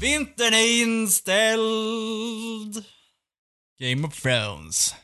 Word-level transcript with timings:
Vintern 0.00 0.54
är 0.54 0.82
inställd. 0.82 2.84
Game 3.78 4.06
of 4.06 4.22
Thrones 4.22 4.94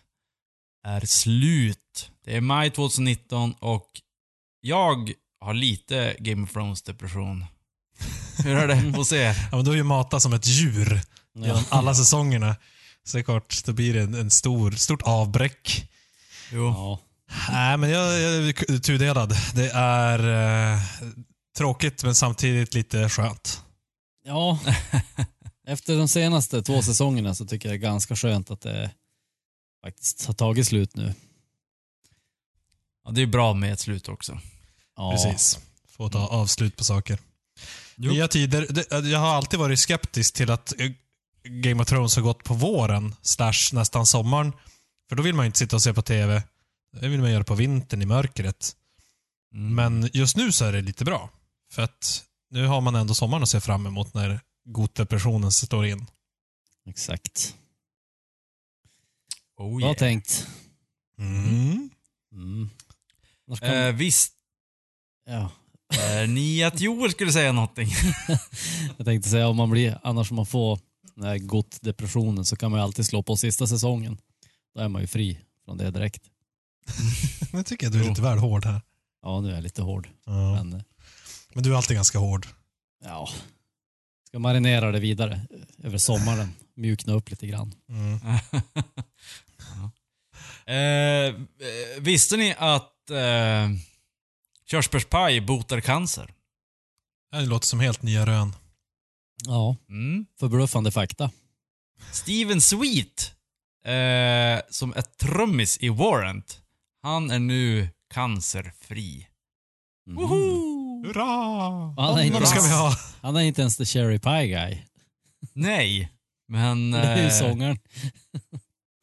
är 0.87 1.01
slut. 1.01 2.11
Det 2.25 2.37
är 2.37 2.41
maj 2.41 2.71
2019 2.71 3.55
och 3.61 3.89
jag 4.61 5.13
har 5.41 5.55
lite 5.55 6.17
Game 6.19 6.43
of 6.43 6.53
Thrones 6.53 6.83
depression. 6.83 7.45
Hur 8.45 8.57
är 8.57 8.69
det 8.69 8.99
hos 8.99 9.13
er? 9.13 9.37
Ja, 9.51 9.57
men 9.57 9.65
du 9.65 9.71
är 9.71 9.77
ju 9.77 9.83
matat 9.83 10.23
som 10.23 10.33
ett 10.33 10.47
djur 10.47 11.01
genom 11.35 11.65
alla 11.69 11.95
säsongerna. 11.95 12.57
Så 13.05 13.17
det 13.17 13.21
är 13.21 13.25
klart, 13.25 13.65
då 13.65 13.73
blir 13.73 13.95
det 13.95 14.01
en, 14.01 14.15
en 14.15 14.31
stor, 14.31 14.71
stort 14.71 15.03
avbräck. 15.03 15.91
Jo. 16.53 16.67
Ja. 16.67 17.01
Nej, 17.51 17.77
men 17.77 17.91
jag, 17.91 18.21
jag 18.21 18.49
är 18.49 18.79
tudelad. 18.79 19.37
Det 19.55 19.71
är 19.75 20.19
eh, 20.73 20.81
tråkigt, 21.57 22.05
men 22.05 22.15
samtidigt 22.15 22.75
lite 22.75 23.09
skönt. 23.09 23.63
ja. 24.25 24.59
Efter 25.67 25.97
de 25.97 26.09
senaste 26.09 26.63
två 26.63 26.83
säsongerna 26.83 27.35
så 27.35 27.47
tycker 27.47 27.69
jag 27.69 27.81
det 27.81 27.87
är 27.87 27.91
ganska 27.91 28.17
skönt 28.17 28.51
att 28.51 28.61
det 28.61 28.91
faktiskt 29.85 30.27
har 30.27 30.35
tagit 30.35 30.67
slut 30.67 30.97
nu. 30.97 31.15
Ja, 33.05 33.11
det 33.11 33.23
är 33.23 33.27
bra 33.27 33.55
med 33.55 33.73
ett 33.73 33.81
slut 33.81 34.09
också. 34.09 34.41
Ja. 34.97 35.13
Precis. 35.13 35.59
Få 35.89 36.09
ta 36.09 36.27
avslut 36.27 36.77
på 36.77 36.85
saker. 36.85 37.19
Jo. 37.97 38.13
Nya 38.13 38.29
tider. 38.29 38.67
Det, 38.71 39.09
jag 39.09 39.19
har 39.19 39.29
alltid 39.29 39.59
varit 39.59 39.79
skeptisk 39.79 40.35
till 40.35 40.51
att 40.51 40.81
eh, 40.81 40.91
Game 41.45 41.83
of 41.83 41.89
Thrones 41.89 42.17
har 42.17 42.23
gått 42.23 42.45
på 42.45 42.55
våren, 42.55 43.15
slash 43.23 43.73
nästan 43.73 44.07
sommaren. 44.07 44.53
För 45.09 45.17
då 45.17 45.23
vill 45.23 45.35
man 45.35 45.45
ju 45.45 45.47
inte 45.47 45.59
sitta 45.59 45.77
och 45.77 45.83
se 45.83 45.95
på 45.95 46.03
TV. 46.03 46.43
Det 46.93 47.09
vill 47.09 47.21
man 47.21 47.33
göra 47.33 47.45
på 47.45 47.55
vintern 47.55 48.03
i 48.03 48.07
mörkret. 48.07 48.77
Mm. 49.55 49.75
Men 49.75 50.11
just 50.13 50.37
nu 50.37 50.53
så 50.53 50.65
är 50.65 50.73
det 50.73 50.81
lite 50.81 51.05
bra. 51.05 51.31
För 51.73 51.83
att 51.83 52.25
nu 52.51 52.67
har 52.67 52.81
man 52.81 52.95
ändå 52.95 53.15
sommaren 53.15 53.43
att 53.43 53.49
se 53.49 53.61
fram 53.61 53.87
emot 53.87 54.15
när 54.15 54.41
gotdepressionen 54.65 55.53
står 55.53 55.87
in. 55.87 56.07
Exakt. 56.87 57.57
Oh, 59.57 59.79
Bra 59.79 59.87
yeah. 59.87 59.97
tänkt. 59.97 60.47
Mm. 61.19 61.91
Mm. 62.33 62.71
Kan- 63.61 63.75
eh, 63.75 63.93
visst 63.93 64.33
ja. 65.27 65.51
är 65.99 66.27
ni 66.27 66.63
att 66.63 66.81
Joel 66.81 67.11
skulle 67.11 67.33
säga 67.33 67.53
någonting? 67.53 67.89
Jag 68.97 69.07
tänkte 69.07 69.29
säga 69.31 69.49
om 69.49 69.57
man 69.57 69.71
blir, 69.71 70.01
annars 70.03 70.31
om 70.31 70.37
man 70.37 70.47
får 70.47 70.81
den 71.15 71.25
här 71.25 71.39
gott 71.39 71.79
depressionen 71.83 72.45
så 72.45 72.57
kan 72.57 72.71
man 72.71 72.81
ju 72.81 72.85
alltid 72.85 73.07
slå 73.07 73.23
på 73.23 73.37
sista 73.37 73.67
säsongen. 73.67 74.19
Då 74.75 74.81
är 74.81 74.89
man 74.89 75.03
ju 75.03 75.07
fri 75.07 75.41
från 75.65 75.79
det 75.79 75.91
direkt. 75.91 76.23
Nu 77.53 77.63
tycker 77.63 77.87
jag 77.87 77.93
du 77.93 78.01
är 78.05 78.09
lite 78.09 78.23
väl 78.23 78.39
hård 78.39 78.65
här. 78.65 78.81
Ja, 79.23 79.41
nu 79.41 79.51
är 79.51 79.55
jag 79.55 79.63
lite 79.63 79.83
hård. 79.83 80.09
Ja. 80.25 80.55
Men 80.55 80.73
eh, 80.73 80.81
Men 81.55 81.63
du 81.63 81.73
är 81.73 81.77
alltid 81.77 81.97
ganska 81.97 82.19
hård. 82.19 82.47
ja, 83.05 83.29
ska 84.29 84.39
marinera 84.39 84.93
det 84.93 85.01
vidare 85.01 85.33
eh, 85.51 85.87
över 85.87 85.99
sommaren. 85.99 86.55
Mjukna 86.77 87.13
upp 87.13 87.31
lite 87.31 87.47
grann. 87.47 87.75
Mm. 87.89 88.19
Eh, 90.67 90.77
eh, 91.27 91.35
visste 92.01 92.37
ni 92.37 92.55
att 92.59 93.11
eh, 93.11 93.69
körsbärspaj 94.71 95.41
botar 95.41 95.81
cancer? 95.81 96.35
Det 97.33 97.41
låter 97.41 97.67
som 97.67 97.81
helt 97.81 98.03
nya 98.03 98.27
rön. 98.27 98.57
Ja, 99.45 99.77
Mm. 99.89 100.27
förbluffande 100.41 100.91
fakta. 100.91 101.31
Steven 102.13 102.61
Sweet, 102.61 103.35
eh, 103.85 104.61
som 104.71 104.93
är 104.97 105.03
trummis 105.19 105.79
i 105.81 105.89
Warrant, 105.89 106.61
han 107.03 107.31
är 107.31 107.39
nu 107.39 107.89
cancerfri. 108.15 109.27
Mhm. 110.07 110.17
Woho! 110.17 110.71
Hurra! 111.07 111.25
Han 111.97 112.19
är, 112.19 112.23
inte 112.23 112.35
Honom 112.37 112.47
ska 112.47 112.57
ens, 112.59 112.71
vi 112.71 112.75
ha. 112.75 112.97
han 113.23 113.37
är 113.37 113.41
inte 113.41 113.61
ens 113.61 113.77
the 113.77 113.85
cherry 113.85 114.19
pie 114.19 114.47
guy. 114.47 114.79
Nej, 115.53 116.11
men... 116.49 116.91
Det 116.91 116.99
är 116.99 117.17
ju 117.17 117.23
Eh, 117.25 117.31
sångaren. 117.31 117.79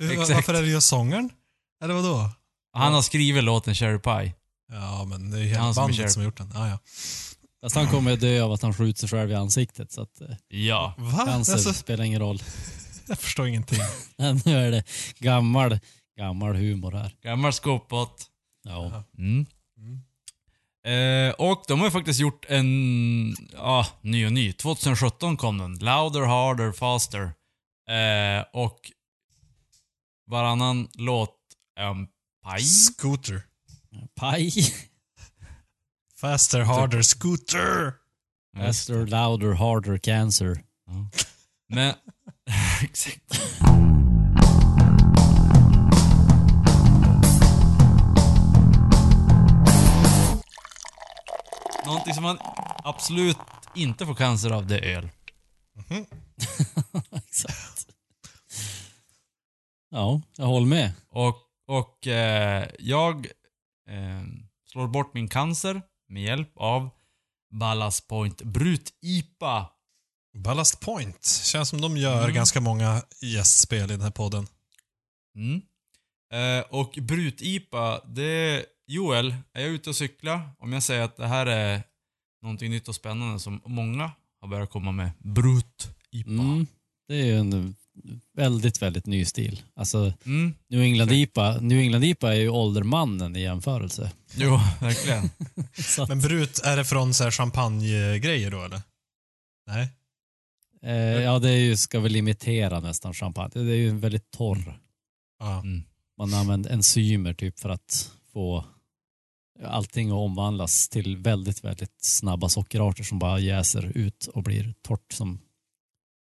Exakt. 0.04 0.30
Varför 0.30 0.54
är 0.54 0.62
det 0.62 0.68
just 0.68 0.88
sångaren? 0.88 1.30
Eller 1.84 1.94
vadå? 1.94 2.30
han 2.74 2.94
har 2.94 3.02
skrivit 3.02 3.44
låten 3.44 3.76
Cherry 3.76 4.00
Pie. 4.00 4.34
Ja, 4.72 5.06
men 5.06 5.32
det 5.32 5.38
är 5.38 5.42
ju 5.44 5.56
Han 5.56 5.62
hela 5.64 5.74
som 5.74 5.84
är 5.84 5.88
bandet 5.88 5.98
kär. 5.98 6.08
som 6.08 6.20
har 6.22 6.26
gjort 6.26 6.38
den. 6.38 6.52
Ah, 6.56 6.68
ja. 6.70 6.80
Fast 7.64 7.76
han 7.76 7.88
kommer 7.88 8.14
att 8.14 8.20
dö 8.20 8.42
av 8.42 8.52
att 8.52 8.62
han 8.62 8.74
skjuter 8.74 9.00
sig 9.00 9.10
själv 9.10 9.32
i 9.32 9.36
ansiktet. 9.36 9.92
Så 9.92 10.02
att 10.02 10.22
eh, 10.22 10.28
Ja. 10.48 10.94
Va? 10.98 11.26
cancer 11.26 11.54
Alltså, 11.54 11.74
spelar 11.74 12.04
ingen 12.04 12.20
roll. 12.20 12.42
jag 13.08 13.20
förstår 13.20 13.48
ingenting. 13.48 13.80
Nu 14.46 14.58
är 14.58 14.72
det 14.72 14.84
gammal, 15.20 15.80
gammal 16.18 16.56
humor 16.56 16.92
här. 16.92 17.16
Gammal 17.22 17.54
skåpbot. 17.54 18.26
Ja. 18.64 19.04
Mm. 19.18 19.46
Eh, 20.88 21.34
och 21.34 21.64
de 21.68 21.80
har 21.80 21.88
ju 21.88 21.92
faktiskt 21.92 22.20
gjort 22.20 22.46
en, 22.50 23.36
ja, 23.54 23.88
ny 24.02 24.26
och 24.26 24.34
ny. 24.34 24.54
2017 24.54 25.38
kom 25.38 25.58
den. 25.58 25.74
Louder, 25.74 26.22
harder, 26.22 26.72
faster. 26.72 27.24
Eh, 27.90 28.46
och 28.54 28.92
varannan 30.28 30.88
låt 30.94 31.38
är 31.80 31.86
en 31.86 32.08
paj. 32.44 32.62
Scooter. 32.64 33.42
Paj. 34.16 34.52
Faster, 36.16 36.62
harder, 36.62 37.02
scooter. 37.02 37.94
Faster, 38.58 39.06
louder, 39.06 39.54
harder, 39.54 39.98
cancer. 39.98 40.64
Men, 41.70 41.94
exakt. 42.84 43.24
Någonting 51.88 52.14
som 52.14 52.24
man 52.24 52.38
absolut 52.84 53.38
inte 53.76 54.06
får 54.06 54.16
cancer 54.16 54.52
av, 54.52 54.68
det 54.68 54.80
är 54.80 54.98
öl. 54.98 55.10
Exakt. 57.12 57.88
Ja, 59.90 60.22
jag 60.38 60.46
håller 60.46 60.68
med. 60.68 60.94
Och, 61.10 61.38
och 61.68 62.08
eh, 62.08 62.70
jag 62.80 63.26
eh, 63.90 64.24
slår 64.72 64.88
bort 64.88 65.14
min 65.14 65.28
cancer 65.28 65.82
med 66.10 66.24
hjälp 66.24 66.52
av 66.56 66.90
Ballast 67.52 68.08
Point 68.08 68.42
Brut 68.42 68.94
IPA. 69.02 69.70
Ballast 70.38 70.80
Point. 70.80 71.26
Känns 71.26 71.70
som 71.70 71.82
de 71.82 71.98
gör 71.98 72.22
Mm. 72.24 72.36
ganska 72.36 72.62
många 72.62 73.02
gästspel 73.22 73.84
i 73.92 73.94
den 73.94 74.02
här 74.02 74.12
podden. 74.12 74.48
Mm. 75.36 75.62
Eh, 76.34 76.66
och 76.70 76.98
Brut 77.02 77.42
IPA, 77.42 78.02
det... 78.06 78.66
Joel, 78.90 79.36
är 79.54 79.62
jag 79.62 79.70
ute 79.70 79.90
och 79.90 79.96
cykla 79.96 80.50
om 80.60 80.74
jag 80.74 80.84
säger 80.84 81.02
att 81.02 81.18
det 81.18 81.28
här 81.28 81.46
är 81.46 81.84
någonting 82.42 82.72
nytt 82.72 82.88
och 82.88 82.96
spännande 82.96 83.40
som 83.40 83.62
många 83.66 84.12
har 84.42 84.48
börjat 84.48 84.70
komma 84.70 84.92
med? 84.92 85.12
Brut 85.20 85.90
IPA. 86.12 86.30
Mm. 86.30 86.68
Det 87.08 87.16
är 87.16 87.26
ju 87.26 87.38
en 87.40 87.76
väldigt, 88.34 88.82
väldigt 88.82 89.06
ny 89.06 89.26
stil. 89.26 89.62
Alltså, 89.76 90.14
Mm. 90.26 90.54
New 90.70 90.82
England 90.82 91.12
IPA, 91.12 91.58
New 91.62 91.80
England 91.80 92.04
IPA 92.04 92.34
är 92.34 92.40
ju 92.40 92.50
åldermannen 92.50 93.36
i 93.36 93.42
jämförelse. 93.42 94.12
Jo, 94.36 94.60
verkligen. 94.82 95.24
Att, 96.00 96.10
Men 96.10 96.22
Brut, 96.22 96.60
är 96.64 96.78
det 96.78 96.86
från 96.86 97.14
så 97.14 97.24
här 97.24 97.32
champagnegrejer 97.32 98.52
då 98.52 98.64
eller? 98.64 98.82
Nej? 99.68 99.90
eh, 100.84 101.22
ja, 101.24 101.40
det 101.40 101.50
är 101.50 101.58
ju, 101.58 101.78
ska 101.78 102.00
väl 102.00 102.16
imitera 102.16 102.80
nästan 102.80 103.14
champagne. 103.14 103.52
Det 103.54 103.72
är 103.72 103.76
ju 103.76 103.98
väldigt 103.98 104.32
torr. 104.32 104.80
Mm. 105.42 105.84
Man 106.18 106.34
använder 106.34 106.70
enzymer 106.72 107.34
typ 107.34 107.60
för 107.60 107.70
att 107.70 108.12
få 108.34 108.66
allting 109.64 110.10
att 110.10 110.16
omvandlas 110.16 110.90
till 110.90 111.18
väldigt, 111.18 111.64
väldigt 111.64 112.04
snabba 112.04 112.50
sockerarter 112.50 113.04
som 113.04 113.20
bara 113.20 113.40
jäser 113.40 113.92
ut 113.98 114.28
och 114.28 114.44
blir 114.44 114.74
torrt 114.82 115.14
som 115.14 115.40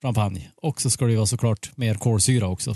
champagne. 0.03 0.53
Och 0.57 0.81
så 0.81 0.91
ska 0.91 1.05
det 1.05 1.11
ju 1.11 1.17
vara 1.17 1.27
såklart 1.27 1.77
mer 1.77 1.95
kolsyra 1.95 2.49
också. 2.49 2.75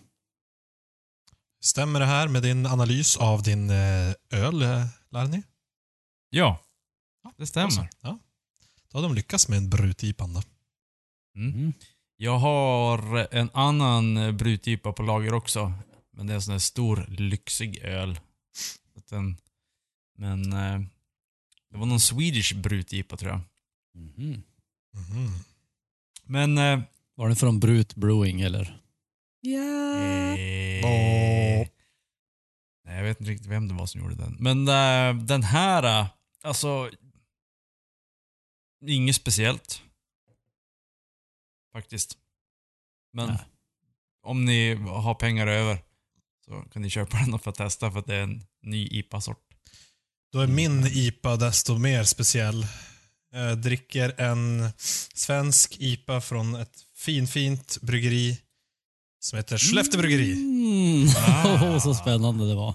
Stämmer 1.62 2.00
det 2.00 2.06
här 2.06 2.28
med 2.28 2.42
din 2.42 2.66
analys 2.66 3.16
av 3.16 3.42
din 3.42 3.70
eh, 3.70 4.12
öl, 4.30 4.62
eh, 4.62 4.86
Larny? 5.10 5.42
Ja, 6.30 6.58
det 7.36 7.46
stämmer. 7.46 7.90
Ja. 8.00 8.18
Då 8.88 8.98
har 8.98 9.02
de 9.02 9.14
lyckats 9.14 9.48
med 9.48 9.58
en 9.58 9.70
Brut-IPan 9.70 10.34
då. 10.34 10.42
Mm. 11.36 11.54
Mm. 11.54 11.72
Jag 12.16 12.38
har 12.38 13.28
en 13.34 13.50
annan 13.52 14.36
Brut-IPA 14.36 14.92
på 14.92 15.02
lager 15.02 15.34
också. 15.34 15.72
Men 16.12 16.26
det 16.26 16.32
är 16.32 16.34
en 16.34 16.42
sån 16.42 16.52
här 16.52 16.58
stor, 16.58 17.06
lyxig 17.08 17.78
öl. 17.78 18.20
Så 18.92 18.98
att 18.98 19.08
Den, 19.08 19.36
men 20.20 20.52
eh, 20.52 20.80
det 21.70 21.78
var 21.78 21.86
någon 21.86 22.00
Swedish 22.00 22.54
Brut-IPA 22.54 23.16
tror 23.16 23.30
jag. 23.32 23.40
Mhm. 23.94 24.42
Mhm. 24.94 25.30
Men... 26.24 26.58
Eh, 26.58 26.80
Var 27.14 27.28
det 27.28 27.36
från 27.36 27.60
Brut 27.60 27.94
Brewing 27.94 28.40
eller? 28.40 28.80
eh, 29.42 30.84
Åh. 30.84 31.66
Nej, 32.84 32.96
jag 32.96 33.02
vet 33.02 33.20
inte 33.20 33.30
riktigt 33.32 33.50
vem 33.50 33.68
det 33.68 33.74
var 33.74 33.86
som 33.86 34.00
gjorde 34.00 34.14
den. 34.14 34.36
Men 34.40 34.68
eh, 34.68 35.24
den 35.26 35.42
här, 35.42 36.00
eh, 36.00 36.06
alltså... 36.42 36.90
Inget 38.86 39.16
speciellt. 39.16 39.82
Faktiskt. 41.72 42.18
Men 43.12 43.28
Nej. 43.28 43.38
om 44.22 44.44
ni 44.44 44.74
har 44.74 45.14
pengar 45.14 45.46
över 45.46 45.78
så 46.44 46.62
kan 46.72 46.82
ni 46.82 46.90
köpa 46.90 47.16
den 47.18 47.38
för 47.38 47.50
att 47.50 47.56
testa 47.56 47.90
för 47.92 47.98
att 47.98 48.06
det 48.06 48.14
är 48.14 48.22
en 48.22 48.44
ny 48.62 48.86
IPA-sort. 48.86 49.49
Då 50.32 50.40
är 50.40 50.46
min 50.46 50.86
IPA 50.86 51.36
desto 51.36 51.78
mer 51.78 52.04
speciell. 52.04 52.66
Jag 53.32 53.58
dricker 53.58 54.20
en 54.20 54.68
svensk 55.14 55.76
IPA 55.78 56.20
från 56.20 56.54
ett 56.54 56.72
finfint 56.96 57.78
bryggeri 57.82 58.38
som 59.20 59.36
heter 59.36 59.58
Skellefteå 59.58 60.00
bryggeri. 60.00 60.32
Mm. 60.32 61.08
Ah. 61.16 61.80
så 61.80 61.94
spännande 61.94 62.48
det 62.48 62.54
var. 62.54 62.74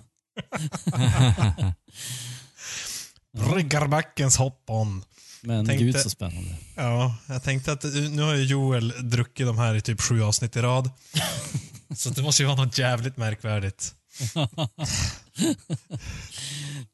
Bryggarbackens 3.51 4.37
hop-on. 4.37 5.03
Men 5.41 5.65
Tänkte- 5.65 5.85
gud 5.85 5.99
så 5.99 6.09
spännande. 6.09 6.55
Ja, 6.75 7.15
jag 7.27 7.43
tänkte 7.43 7.71
att 7.71 7.83
nu 7.83 8.21
har 8.21 8.33
ju 8.35 8.43
Joel 8.43 9.09
druckit 9.09 9.45
de 9.47 9.57
här 9.57 9.75
i 9.75 9.81
typ 9.81 10.01
sju 10.01 10.23
avsnitt 10.23 10.55
i 10.55 10.61
rad. 10.61 10.89
Så 11.95 12.09
det 12.09 12.21
måste 12.21 12.43
ju 12.43 12.47
vara 12.47 12.63
något 12.65 12.77
jävligt 12.77 13.17
märkvärdigt. 13.17 13.93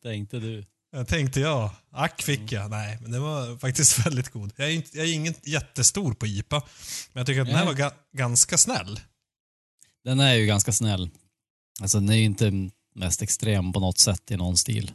Tänkte 0.03 0.39
du. 0.39 0.65
Jag 0.91 1.07
tänkte 1.07 1.39
jag. 1.39 1.69
Ack 1.91 2.21
fick 2.21 2.51
jag. 2.51 2.69
Nej, 2.69 2.97
men 3.01 3.11
det 3.11 3.19
var 3.19 3.57
faktiskt 3.57 3.99
väldigt 4.05 4.29
god. 4.29 4.53
Jag 4.55 4.67
är, 4.67 4.71
inte, 4.71 4.97
jag 4.97 5.07
är 5.07 5.13
ingen 5.13 5.33
jättestor 5.43 6.13
på 6.13 6.27
IPA, 6.27 6.59
men 7.13 7.19
jag 7.19 7.27
tycker 7.27 7.41
att 7.41 7.47
den 7.47 7.55
här 7.55 7.65
var 7.65 7.73
Nej. 7.73 7.81
ga, 7.81 7.91
ganska 8.17 8.57
snäll. 8.57 8.99
Den 10.03 10.19
är 10.19 10.33
ju 10.33 10.45
ganska 10.45 10.71
snäll. 10.71 11.09
Alltså 11.81 11.99
den 11.99 12.09
är 12.09 12.15
ju 12.15 12.23
inte 12.23 12.51
mest 12.95 13.21
extrem 13.21 13.73
på 13.73 13.79
något 13.79 13.99
sätt 13.99 14.31
i 14.31 14.37
någon 14.37 14.57
stil. 14.57 14.91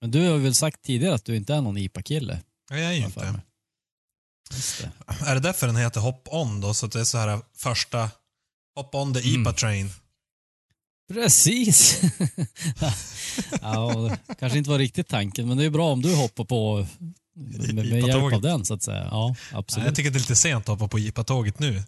Men 0.00 0.10
du 0.10 0.28
har 0.28 0.38
väl 0.38 0.54
sagt 0.54 0.82
tidigare 0.82 1.14
att 1.14 1.24
du 1.24 1.36
inte 1.36 1.54
är 1.54 1.60
någon 1.60 1.76
IPA-kille? 1.78 2.40
Ja, 2.70 2.76
jag 2.76 2.92
är 2.92 2.96
ju 2.96 3.04
inte. 3.04 3.40
det. 4.80 4.90
Är 5.26 5.34
det 5.34 5.40
därför 5.40 5.66
den 5.66 5.76
heter 5.76 6.00
Hop 6.00 6.28
On 6.30 6.60
då? 6.60 6.74
Så 6.74 6.86
att 6.86 6.92
det 6.92 7.00
är 7.00 7.04
så 7.04 7.18
här 7.18 7.40
första 7.56 8.10
Hop 8.74 8.94
On 8.94 9.14
the 9.14 9.20
Mm. 9.20 9.42
IPA 9.42 9.52
train. 9.52 9.90
Precis. 11.14 12.00
ja, 13.60 14.16
kanske 14.38 14.58
inte 14.58 14.70
var 14.70 14.78
riktigt 14.78 15.08
tanken, 15.08 15.48
men 15.48 15.56
det 15.56 15.64
är 15.64 15.70
bra 15.70 15.92
om 15.92 16.02
du 16.02 16.14
hoppar 16.14 16.44
på 16.44 16.86
med, 17.34 17.74
med 17.74 18.06
hjälp 18.06 18.32
av 18.34 18.40
den 18.42 18.64
så 18.64 18.74
att 18.74 18.82
säga. 18.82 19.08
Ja, 19.10 19.28
Nej, 19.28 19.36
absolut. 19.58 19.86
jag 19.86 19.94
tycker 19.96 20.10
det 20.10 20.16
är 20.16 20.20
lite 20.20 20.36
sent 20.36 20.62
att 20.68 20.68
hoppa 20.80 20.88
på 20.88 20.98
IPA-tåget 20.98 21.58
nu. 21.58 21.82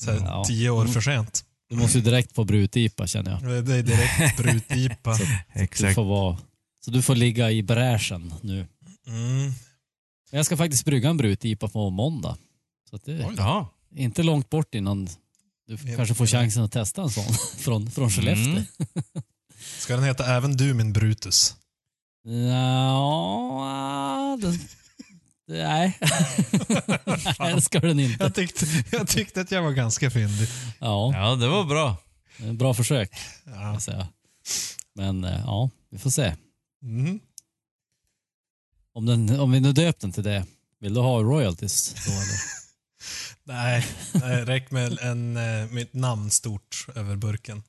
Så 0.00 0.10
här, 0.10 0.18
Ja. 0.20 0.44
Tio 0.46 0.70
år 0.70 0.86
för 0.86 1.00
sent. 1.00 1.44
Du 1.68 1.76
måste 1.76 1.98
ju 1.98 2.04
direkt 2.04 2.34
på 2.34 2.44
brut-IPA 2.44 3.06
känner 3.06 3.30
jag. 3.30 3.64
Det 3.64 3.74
är 3.76 3.82
direkt 3.82 4.36
brut-IPA. 4.36 5.18
Du 5.54 5.60
Exakt. 5.62 5.94
får 5.94 6.04
vara, 6.04 6.38
så 6.84 6.90
du 6.90 7.02
får 7.02 7.14
ligga 7.14 7.50
i 7.50 7.62
bräschen 7.62 8.34
nu. 8.40 8.66
Mm. 9.06 9.42
Men 10.30 10.38
jag 10.38 10.46
ska 10.46 10.56
faktiskt 10.56 10.84
brygga 10.84 11.08
en 11.10 11.16
brut-IPA 11.16 11.68
på 11.68 11.90
måndag. 11.90 12.36
Så 12.90 12.96
att 12.96 13.04
det 13.04 13.12
är 13.12 13.32
Ja. 13.36 13.68
inte 13.96 14.22
långt 14.22 14.50
bort 14.50 14.74
innan 14.74 15.08
du 15.66 15.78
Ja, 15.90 15.96
kanske 15.96 16.14
får 16.14 16.24
det 16.24 16.30
chansen 16.30 16.62
att 16.62 16.72
testa 16.72 17.02
en 17.02 17.10
sån 17.10 17.34
från, 17.58 17.90
från 17.90 18.10
Skellefteå. 18.10 18.52
Mm. 18.52 18.64
Ska 19.78 19.94
den 19.94 20.04
heta 20.04 20.36
Även 20.36 20.56
du 20.56 20.74
min 20.74 20.92
Brutus? 20.92 21.56
Ja, 22.24 24.38
den, 24.42 24.58
nej. 25.48 25.98
nej, 27.38 27.54
det 27.54 27.60
ska 27.60 27.80
den 27.80 28.00
inte. 28.00 28.24
Jag 28.24 28.34
tyckte, 28.34 28.66
jag 28.92 29.08
tyckte 29.08 29.40
att 29.40 29.50
jag 29.50 29.62
var 29.62 29.70
ganska 29.70 30.10
fyndig. 30.10 30.48
Ja, 30.80 31.12
ja, 31.14 31.36
det 31.36 31.48
var 31.48 31.64
bra. 31.64 31.96
bra 32.52 32.74
försök 32.74 33.10
Ja. 33.44 33.80
säga. 33.80 34.08
Men 34.94 35.24
eh, 35.24 35.40
ja, 35.46 35.70
vi 35.90 35.98
får 35.98 36.10
se. 36.10 36.34
Mm. 36.82 37.20
Om, 38.94 39.06
den, 39.06 39.40
om 39.40 39.52
vi 39.52 39.60
nu 39.60 39.72
döpt 39.72 40.00
den 40.00 40.12
till 40.12 40.24
det, 40.24 40.46
vill 40.80 40.94
du 40.94 41.00
ha 41.00 41.22
royalties 41.22 41.94
då 42.06 42.12
eller? 42.12 42.24
Nej, 43.44 43.86
det 44.12 44.44
räcker 44.44 44.74
med 44.74 44.98
en, 44.98 45.36
eh, 45.36 45.66
mitt 45.70 45.92
namn 45.94 46.30
stort 46.30 46.86
över 46.94 47.16
burken. 47.16 47.62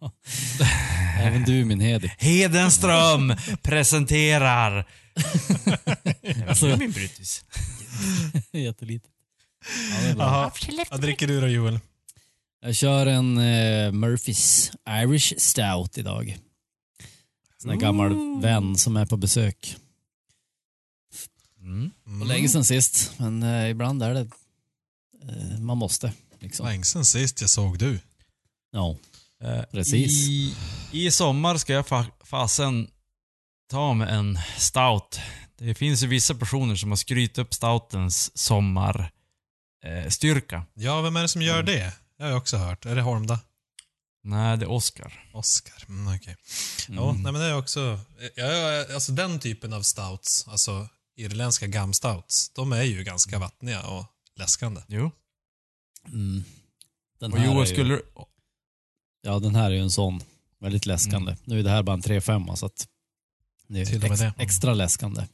Även 1.20 1.44
du 1.44 1.64
min 1.64 1.80
Hedik. 1.80 2.12
Hedenström 2.18 3.34
presenterar... 3.62 4.88
Alltså- 6.48 6.66
det 6.66 6.72
är 6.72 6.76
min 6.76 6.92
brytis. 6.92 7.44
Jättelitet. 8.52 9.10
Ja, 10.18 10.52
vad 10.90 11.00
dricker 11.00 11.26
du 11.26 11.40
då 11.40 11.46
Joel? 11.46 11.80
Jag 12.60 12.76
kör 12.76 13.06
en 13.06 13.38
eh, 13.38 13.92
Murphys 13.92 14.72
Irish 14.90 15.34
Stout 15.38 15.98
idag. 15.98 16.38
Sån 17.58 17.70
här 17.70 17.76
gammal 17.76 18.40
vän 18.42 18.76
som 18.76 18.96
är 18.96 19.06
på 19.06 19.16
besök. 19.16 19.76
Mm. 21.68 21.90
Det 22.04 22.10
var 22.18 22.26
länge 22.26 22.48
sedan 22.48 22.64
sist, 22.64 23.12
men 23.18 23.42
eh, 23.42 23.70
ibland 23.70 24.02
är 24.02 24.14
det 24.14 24.20
eh, 25.28 25.58
man 25.60 25.78
måste. 25.78 26.12
Liksom. 26.40 26.66
Länge 26.66 26.84
sen 26.84 27.04
sist 27.04 27.40
jag 27.40 27.50
såg 27.50 27.78
du. 27.78 28.00
Ja. 28.72 28.96
Eh, 29.44 29.62
Precis. 29.62 30.28
I, 30.28 30.54
I 30.92 31.10
sommar 31.10 31.56
ska 31.56 31.72
jag 31.72 31.86
fa 31.86 32.06
fasen 32.24 32.88
ta 33.70 33.94
med 33.94 34.08
en 34.14 34.38
stout. 34.58 35.20
Det 35.58 35.74
finns 35.74 36.02
ju 36.02 36.06
vissa 36.06 36.34
personer 36.34 36.76
som 36.76 36.90
har 36.90 36.96
skrytit 36.96 37.38
upp 37.38 37.54
stoutens 37.54 38.38
sommarstyrka. 38.38 39.10
Eh, 39.84 40.08
styrka. 40.08 40.64
Ja, 40.74 41.00
vem 41.00 41.16
är 41.16 41.22
det 41.22 41.28
som 41.28 41.42
gör 41.42 41.62
det? 41.62 41.92
Det 42.18 42.22
har 42.24 42.30
jag 42.30 42.38
också 42.38 42.56
hört. 42.56 42.86
Är 42.86 42.94
det 42.96 43.02
Holmda? 43.02 43.40
Nej, 44.24 44.56
det 44.56 44.64
är 44.64 44.70
Oscar. 44.70 45.28
Oscar. 45.32 45.84
Mm, 45.88 46.16
okej. 46.16 46.36
Ja, 46.88 47.10
Mm. 47.10 47.22
nej, 47.22 47.32
men 47.32 47.40
det 47.40 47.46
är 47.46 47.56
också... 47.58 48.00
Ja, 48.36 48.44
ja, 48.44 48.94
alltså 48.94 49.12
den 49.12 49.40
typen 49.40 49.72
av 49.72 49.82
stouts, 49.82 50.48
alltså 50.48 50.88
irländska 51.18 51.66
gamstouts, 51.66 52.50
de 52.50 52.72
är 52.72 52.82
ju 52.82 53.04
ganska 53.04 53.38
vattniga 53.38 53.82
och 53.86 54.04
läskande. 54.36 54.80
Jo. 54.88 55.10
Mm. 56.06 56.44
Den 57.18 57.32
Och 57.32 57.38
här 57.38 57.46
Joel, 57.46 57.68
ju- 57.68 57.74
skulle 57.74 57.94
du... 57.94 58.02
Ja, 59.22 59.38
den 59.38 59.54
här 59.54 59.70
är 59.70 59.74
ju 59.74 59.80
en 59.80 59.90
sån. 59.90 60.22
Väldigt 60.60 60.86
läskande. 60.86 61.36
Nu 61.44 61.58
är 61.58 61.62
det 61.62 61.70
här 61.70 61.82
bara 61.82 61.92
en 61.94 62.02
3-5 62.02 62.54
så 62.54 62.66
att 62.66 62.88
det 63.68 63.80
är 63.80 64.04
ex, 64.04 64.20
det. 64.20 64.32
extra 64.38 64.74
läskande. 64.74 65.26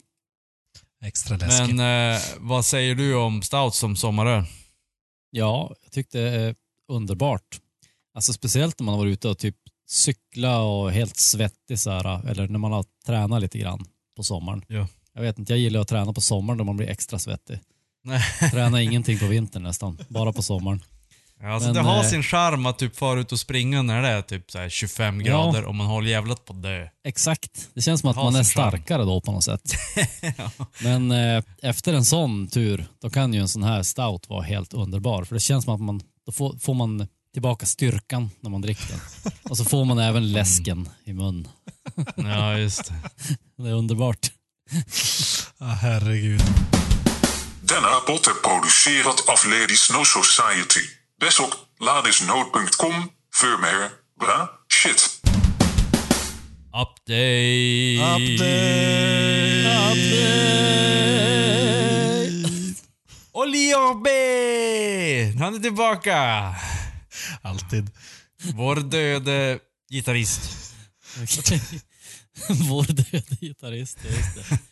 Extra 1.01 1.37
läskigt. 1.37 1.75
Men 1.75 2.13
eh, 2.15 2.21
vad 2.37 2.65
säger 2.65 2.95
du 2.95 3.15
om 3.15 3.41
stout 3.41 3.75
som 3.75 3.95
sommaröl? 3.95 4.43
Ja, 5.29 5.75
jag 5.83 5.91
tyckte 5.91 6.19
det 6.19 6.29
är 6.29 6.55
underbart. 6.87 7.61
Alltså 8.13 8.33
speciellt 8.33 8.79
när 8.79 8.85
man 8.85 8.93
har 8.93 8.99
varit 8.99 9.13
ute 9.13 9.29
och 9.29 9.37
typ 9.37 9.55
cykla 9.87 10.59
och 10.61 10.91
helt 10.91 11.17
svettig 11.17 11.79
så 11.79 11.89
här, 11.91 12.27
eller 12.29 12.47
när 12.47 12.59
man 12.59 12.71
har 12.71 12.85
tränat 13.05 13.41
lite 13.41 13.57
grann 13.57 13.85
på 14.15 14.23
sommaren. 14.23 14.65
Ja. 14.67 14.87
Jag 15.15 15.21
vet 15.21 15.39
inte, 15.39 15.53
jag 15.53 15.59
gillar 15.59 15.79
att 15.79 15.87
träna 15.87 16.13
på 16.13 16.21
sommaren 16.21 16.57
då 16.57 16.63
man 16.63 16.77
blir 16.77 16.89
extra 16.89 17.19
svettig. 17.19 17.59
Nej. 18.03 18.21
Träna 18.51 18.81
ingenting 18.81 19.19
på 19.19 19.25
vintern 19.25 19.63
nästan, 19.63 19.97
bara 20.07 20.33
på 20.33 20.41
sommaren. 20.41 20.83
Alltså 21.43 21.67
Men, 21.67 21.75
det 21.75 21.81
har 21.81 22.03
eh, 22.03 22.09
sin 22.09 22.23
charm 22.23 22.65
att 22.65 22.79
typ 22.79 22.95
fara 22.95 23.19
ut 23.19 23.31
och 23.31 23.39
springa 23.39 23.81
när 23.81 24.01
det 24.01 24.07
är 24.07 24.21
typ 24.21 24.51
så 24.51 24.57
här 24.57 24.69
25 24.69 25.21
Ja. 25.21 25.25
grader 25.25 25.63
och 25.65 25.75
man 25.75 25.87
håller 25.87 26.09
jävlat 26.09 26.45
på 26.45 26.53
dö. 26.53 26.87
Exakt. 27.03 27.69
Det 27.73 27.81
känns 27.81 28.01
som 28.01 28.09
att 28.09 28.15
man 28.15 28.35
är 28.35 28.43
sin 28.43 28.61
charm. 28.61 28.69
starkare 28.71 29.03
då 29.03 29.21
på 29.21 29.31
något 29.31 29.43
sätt. 29.43 29.73
Men 30.83 31.11
eh, 31.11 31.43
efter 31.61 31.93
en 31.93 32.05
sån 32.05 32.47
tur, 32.47 32.85
då 33.01 33.09
kan 33.09 33.33
ju 33.33 33.39
en 33.39 33.47
sån 33.47 33.63
här 33.63 33.83
stout 33.83 34.29
vara 34.29 34.41
helt 34.41 34.73
underbar. 34.73 35.23
För 35.23 35.35
det 35.35 35.39
känns 35.41 35.65
som 35.65 35.73
att 35.75 35.81
man, 35.81 36.01
då 36.25 36.31
får, 36.31 36.57
får 36.57 36.73
man 36.73 37.07
tillbaka 37.33 37.65
styrkan 37.65 38.29
när 38.39 38.49
man 38.49 38.61
dricker 38.61 38.87
den. 38.87 39.31
Och 39.49 39.57
så 39.57 39.65
får 39.65 39.85
man 39.85 39.99
även 39.99 40.31
läsken 40.31 40.89
i 41.05 41.13
mun. 41.13 41.47
Ja, 42.15 42.57
just 42.57 42.85
det. 42.87 42.93
Det 43.63 43.69
är 43.69 43.73
underbart. 43.73 44.31
Ah, 45.59 45.77
herregud. 45.81 46.41
Denna 47.61 47.99
podd 48.07 48.27
är 48.27 48.49
producerad 48.49 49.19
av 49.27 49.39
Ladies 49.51 49.91
No 49.91 50.05
Society. 50.05 50.81
Besok 51.19 51.53
ladisnood.com 51.79 53.09
för 53.33 53.61
mer 53.61 53.89
bra 54.19 54.49
shit. 54.73 55.21
Update! 56.73 57.15
Oliver 63.31 64.03
B! 64.03 64.09
Han 65.39 65.55
är 65.55 65.59
tillbaka! 65.59 66.55
Alltid. 67.41 67.91
Vår 68.53 68.75
döde 68.75 69.59
gitarrist. 69.89 70.41
Vår 72.69 72.83
döde 72.83 73.35
gitarrist, 73.41 73.99
ja, 74.03 74.09
just 74.09 74.35
det. 74.35 74.59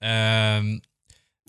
Ehm, 0.00 0.80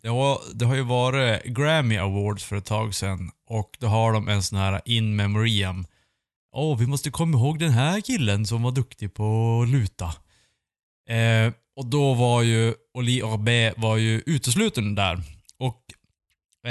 det, 0.01 0.07
har, 0.07 0.41
det 0.53 0.65
har 0.65 0.75
ju 0.75 0.81
varit 0.81 1.43
Grammy 1.43 1.97
Awards 1.97 2.43
för 2.43 2.55
ett 2.55 2.65
tag 2.65 2.95
sedan 2.95 3.31
och 3.47 3.77
då 3.79 3.87
har 3.87 4.13
de 4.13 4.27
en 4.27 4.43
sån 4.43 4.59
här 4.59 4.81
in 4.85 5.15
memoriam. 5.15 5.87
Åh, 6.51 6.77
vi 6.77 6.87
måste 6.87 7.11
komma 7.11 7.37
ihåg 7.37 7.59
den 7.59 7.71
här 7.71 8.01
killen 8.01 8.45
som 8.45 8.63
var 8.63 8.71
duktig 8.71 9.13
på 9.13 9.61
att 9.61 9.69
luta. 9.69 10.13
Eh, 11.09 11.53
och 11.75 11.85
då 11.85 12.13
var 12.13 12.41
ju 12.41 12.73
Oli 12.93 13.21
AB 13.21 13.49
var 13.77 13.97
ju 13.97 14.23
utesluten 14.25 14.95
där. 14.95 15.21
Och 15.57 15.83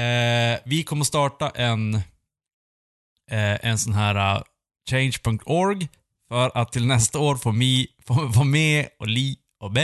eh, 0.00 0.58
vi 0.64 0.82
kommer 0.82 1.04
starta 1.04 1.50
en, 1.50 1.94
eh, 3.30 3.66
en 3.66 3.78
sån 3.78 3.92
här 3.92 4.14
eh, 4.14 4.36
uh, 4.36 4.42
change.org 4.90 5.88
för 6.28 6.50
att 6.54 6.72
till 6.72 6.86
nästa 6.86 7.18
år 7.18 7.36
få, 7.36 7.52
mi, 7.52 7.86
få 8.06 8.14
vara 8.14 8.44
med 8.44 8.88
Oli 8.98 9.36
AB 9.60 9.78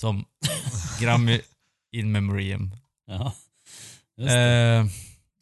som 0.00 0.24
Grammy 1.00 1.40
in 1.92 2.12
memoriam. 2.12 2.74
Ja. 3.06 3.34
Eh, 4.24 4.86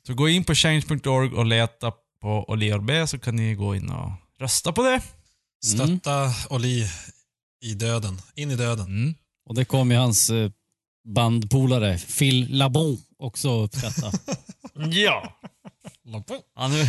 så 0.06 0.14
gå 0.14 0.28
in 0.28 0.44
på 0.44 0.54
change.org 0.54 1.32
och 1.32 1.46
leta 1.46 1.92
på 2.20 2.44
Oli 2.48 2.72
AB 2.72 2.90
så 3.08 3.18
kan 3.18 3.36
ni 3.36 3.54
gå 3.54 3.74
in 3.74 3.90
och 3.90 4.10
rösta 4.38 4.72
på 4.72 4.82
det. 4.82 5.02
Stötta 5.64 6.34
Oli 6.50 6.86
i 7.62 7.74
döden. 7.74 8.18
In 8.34 8.50
i 8.50 8.56
döden. 8.56 8.86
Mm. 8.86 9.14
Och 9.46 9.54
det 9.54 9.64
kommer 9.64 9.94
ju 9.94 10.00
hans 10.00 10.30
eh, 10.30 10.50
bandpolare 11.04 11.98
Phil 11.98 12.56
Labon 12.58 12.98
också 13.18 13.62
uppskatta. 13.62 14.12
Ja. 14.90 15.38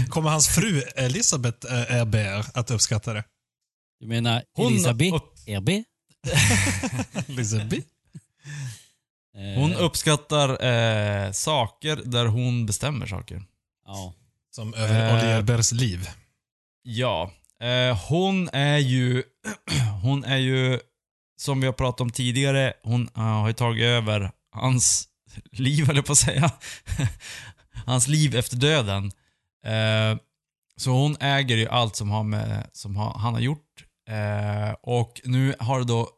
Kommer 0.09 0.29
hans 0.29 0.47
fru 0.47 0.81
Elisabeth 0.95 1.73
äh, 1.73 1.97
Eber 2.01 2.45
att 2.53 2.71
uppskatta 2.71 3.13
det? 3.13 3.23
Du 3.99 4.07
menar 4.07 4.43
Hon- 4.55 4.71
Elisabeth 4.73 5.15
upp- 5.15 5.33
Erbe? 5.47 5.83
Elisabeth? 7.27 7.87
Eh, 9.37 9.59
hon 9.59 9.73
uppskattar 9.73 10.49
eh, 10.65 11.31
saker 11.31 11.95
där 12.05 12.25
hon 12.25 12.65
bestämmer 12.65 13.05
saker. 13.07 13.43
Ja. 13.85 14.13
Som 14.55 14.73
över 14.73 15.25
Eh. 15.33 15.37
Ebers 15.37 15.71
liv. 15.71 16.09
Ja. 16.83 17.31
Eh, 17.61 17.97
hon 18.09 18.49
är 18.53 18.77
ju, 18.77 19.23
hon 20.03 20.23
är 20.23 20.37
ju, 20.37 20.79
som 21.39 21.59
vi 21.59 21.65
har 21.65 21.73
pratat 21.73 22.01
om 22.01 22.09
tidigare, 22.09 22.73
hon 22.83 23.09
eh, 23.15 23.21
har 23.23 23.47
ju 23.47 23.53
tagit 23.53 23.83
över 23.83 24.31
hans 24.51 25.07
liv, 25.51 25.89
eller 25.89 26.01
på 26.01 26.11
att 26.11 26.17
säga. 26.17 26.51
Hans 27.85 28.07
liv 28.07 28.35
efter 28.35 28.57
döden. 28.57 29.11
Eh, 29.65 30.17
så 30.75 30.91
hon 30.91 31.17
äger 31.19 31.57
ju 31.57 31.67
allt 31.67 31.95
som, 31.95 32.09
har 32.09 32.23
med, 32.23 32.69
som 32.71 32.95
har, 32.95 33.13
han 33.19 33.33
har 33.33 33.41
gjort. 33.41 33.85
Eh, 34.09 34.71
och 34.81 35.21
nu 35.23 35.55
har 35.59 35.79
det 35.79 35.85
då 35.85 36.09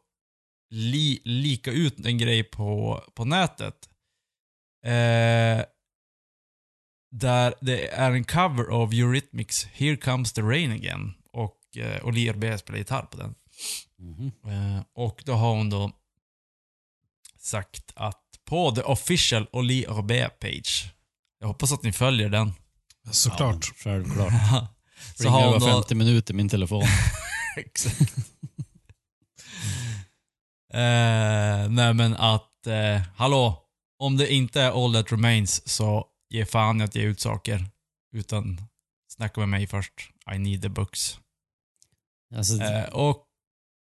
li, 0.70 1.20
lika 1.24 1.70
ut 1.70 2.06
en 2.06 2.18
grej 2.18 2.44
på, 2.44 3.02
på 3.14 3.24
nätet. 3.24 3.88
Eh, 4.84 5.64
där 7.10 7.54
det 7.60 7.88
är 7.88 8.10
en 8.10 8.24
cover 8.24 8.64
av 8.64 8.92
Eurythmics 8.92 9.64
Here 9.64 9.96
comes 9.96 10.32
the 10.32 10.42
rain 10.42 10.72
again. 10.72 11.14
Och 11.32 11.76
eh, 11.76 12.06
Oli 12.06 12.32
RB 12.32 12.58
spelar 12.58 12.78
gitarr 12.78 13.02
på 13.02 13.16
den. 13.16 13.34
Mhm. 13.98 14.32
Eh, 14.46 14.82
och 14.94 15.22
då 15.26 15.32
har 15.32 15.54
hon 15.54 15.70
då 15.70 15.92
sagt 17.38 17.92
att 17.96 18.24
på 18.44 18.70
the 18.70 18.82
official 18.82 19.46
Oli 19.52 19.84
RB 19.84 20.10
page. 20.40 20.94
Jag 21.40 21.48
hoppas 21.48 21.72
att 21.72 21.82
ni 21.82 21.92
följer 21.92 22.28
den. 22.28 22.52
Såklart. 23.10 23.66
Ja, 23.68 23.74
självklart. 23.76 24.32
Så 25.14 25.28
har 25.28 25.40
var 25.40 25.52
hon 25.52 25.60
då... 25.60 25.66
50 25.66 25.94
minuter 25.94 26.34
min 26.34 26.48
telefon. 26.48 26.82
Exakt. 27.56 28.00
eh, 30.72 31.68
nej 31.68 31.94
men 31.94 32.14
att, 32.16 32.66
eh, 32.66 33.02
hallå, 33.16 33.62
om 33.98 34.16
det 34.16 34.32
inte 34.32 34.62
är 34.62 34.84
All 34.84 34.94
That 34.94 35.12
Remains 35.12 35.68
så 35.68 36.06
ge 36.30 36.46
fan 36.46 36.80
i 36.80 36.84
att 36.84 36.94
ge 36.94 37.02
ut 37.02 37.20
saker. 37.20 37.66
Utan 38.12 38.60
snacka 39.08 39.40
med 39.40 39.48
mig 39.48 39.66
först. 39.66 39.92
I 40.34 40.38
need 40.38 40.62
the 40.62 40.68
books. 40.68 41.20
Alltså, 42.34 42.62
Eh, 42.62 42.84
och 42.84 43.26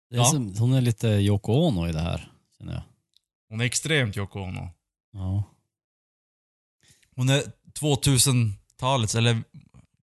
det 0.10 0.16
är 0.16 0.20
ja. 0.20 0.26
som, 0.26 0.58
hon 0.58 0.74
är 0.74 0.82
lite 0.82 1.08
Yoko 1.08 1.54
Ono 1.54 1.88
i 1.88 1.92
det 1.92 2.02
här, 2.02 2.32
känner 2.58 2.74
jag. 2.74 2.84
hon 3.50 3.62
är 3.62 3.66
extremt 3.66 4.18
Yoko 4.18 4.40
Ono. 4.40 4.70
Ja. 5.14 5.44
Hon 7.16 7.30
är 7.30 7.44
2000-talets, 7.80 9.16
eller 9.16 9.44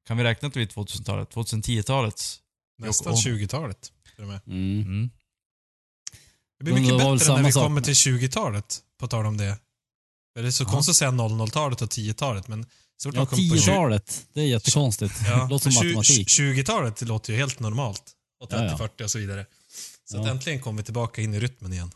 kan 0.07 0.17
vi 0.17 0.25
räkna 0.25 0.49
att 0.49 0.57
är 0.57 0.67
2000-talet? 0.67 1.31
2010-talets? 1.35 2.39
Nästan 2.79 3.13
Yoko 3.15 3.29
Ono. 3.31 3.37
20-talet. 3.39 3.93
till 4.15 4.25
och 4.25 4.29
med. 4.31 4.41
Mm. 4.47 4.81
Mm. 4.81 5.11
Det 6.59 6.65
blir 6.65 6.75
Men 6.75 6.83
mycket 6.83 6.99
det 6.99 7.05
bättre 7.15 7.37
när 7.37 7.43
vi 7.43 7.53
sak 7.53 7.63
kommer 7.63 7.81
till 7.81 7.95
20-talet, 7.95 8.79
på 9.01 9.09
tal 9.09 9.27
om 9.27 9.37
det. 9.37 9.59
För 10.35 10.43
Det 10.43 10.49
är 10.49 10.51
så 10.53 10.65
Ja. 10.65 10.69
konstigt 10.69 10.91
att 10.91 10.97
säga 10.97 11.11
00-talet 11.11 11.83
och 11.83 11.89
10-talet, 11.91 12.49
men 12.49 12.67
så 12.97 13.09
fort 13.09 13.15
Ja, 13.15 13.21
man 13.21 13.27
kommer 13.27 13.49
på 13.51 13.57
20 13.57 13.71
10-talet. 13.71 14.27
Det 14.33 14.41
är 14.41 14.45
jättekonstigt. 14.47 15.15
Ja, 15.27 15.47
Låter 15.51 15.71
som 15.71 15.87
matematik. 15.89 16.29
20-talet 16.29 16.97
det 16.97 17.07
låter 17.07 17.33
ju 17.33 17.39
helt 17.39 17.61
normalt. 17.61 18.03
Och 18.41 18.49
Ja, 18.53 18.65
ja. 18.65 18.77
30-40 18.77 19.05
och 19.05 19.11
så 19.11 19.19
vidare. 19.19 19.47
Så 20.05 20.19
att 20.21 20.25
Ja. 20.27 20.31
äntligen 20.31 20.61
kom 20.61 20.77
vi 20.77 20.83
tillbaka 20.83 21.23
in 21.23 21.35
i 21.35 21.41
rytmen 21.41 21.73
igen. 21.73 21.91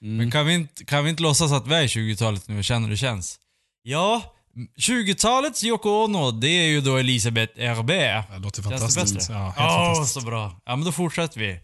Mm. 0.00 0.16
Men 0.16 0.30
kan 0.30 0.46
vi, 0.46 0.54
inte, 0.54 0.84
kan 0.84 1.04
vi 1.04 1.10
inte 1.10 1.22
låtsas 1.22 1.52
att 1.52 1.66
vi 1.66 1.74
är 1.74 1.82
i 1.82 1.86
20-talet 1.86 2.48
nu 2.48 2.58
och 2.58 2.64
känner 2.64 2.82
hur 2.88 2.90
det 2.90 2.96
känns? 2.96 3.38
Ja, 3.82 4.35
20-talets 4.80 5.64
Yoko 5.64 5.88
Ono, 5.90 6.30
det 6.30 6.48
är 6.48 6.66
ju 6.66 6.80
då 6.80 6.96
Elisabeth 6.96 7.60
RB. 7.60 7.86
Det 7.88 8.24
låter 8.42 8.62
fantastiskt. 8.62 9.28
Ja, 9.30 9.34
helt 9.44 9.56
Åh, 9.58 9.86
fantastiskt. 9.86 10.14
så 10.14 10.20
bra. 10.20 10.60
Ja, 10.64 10.76
men 10.76 10.84
då 10.86 10.92
fortsätter 10.92 11.40
vi. 11.40 11.60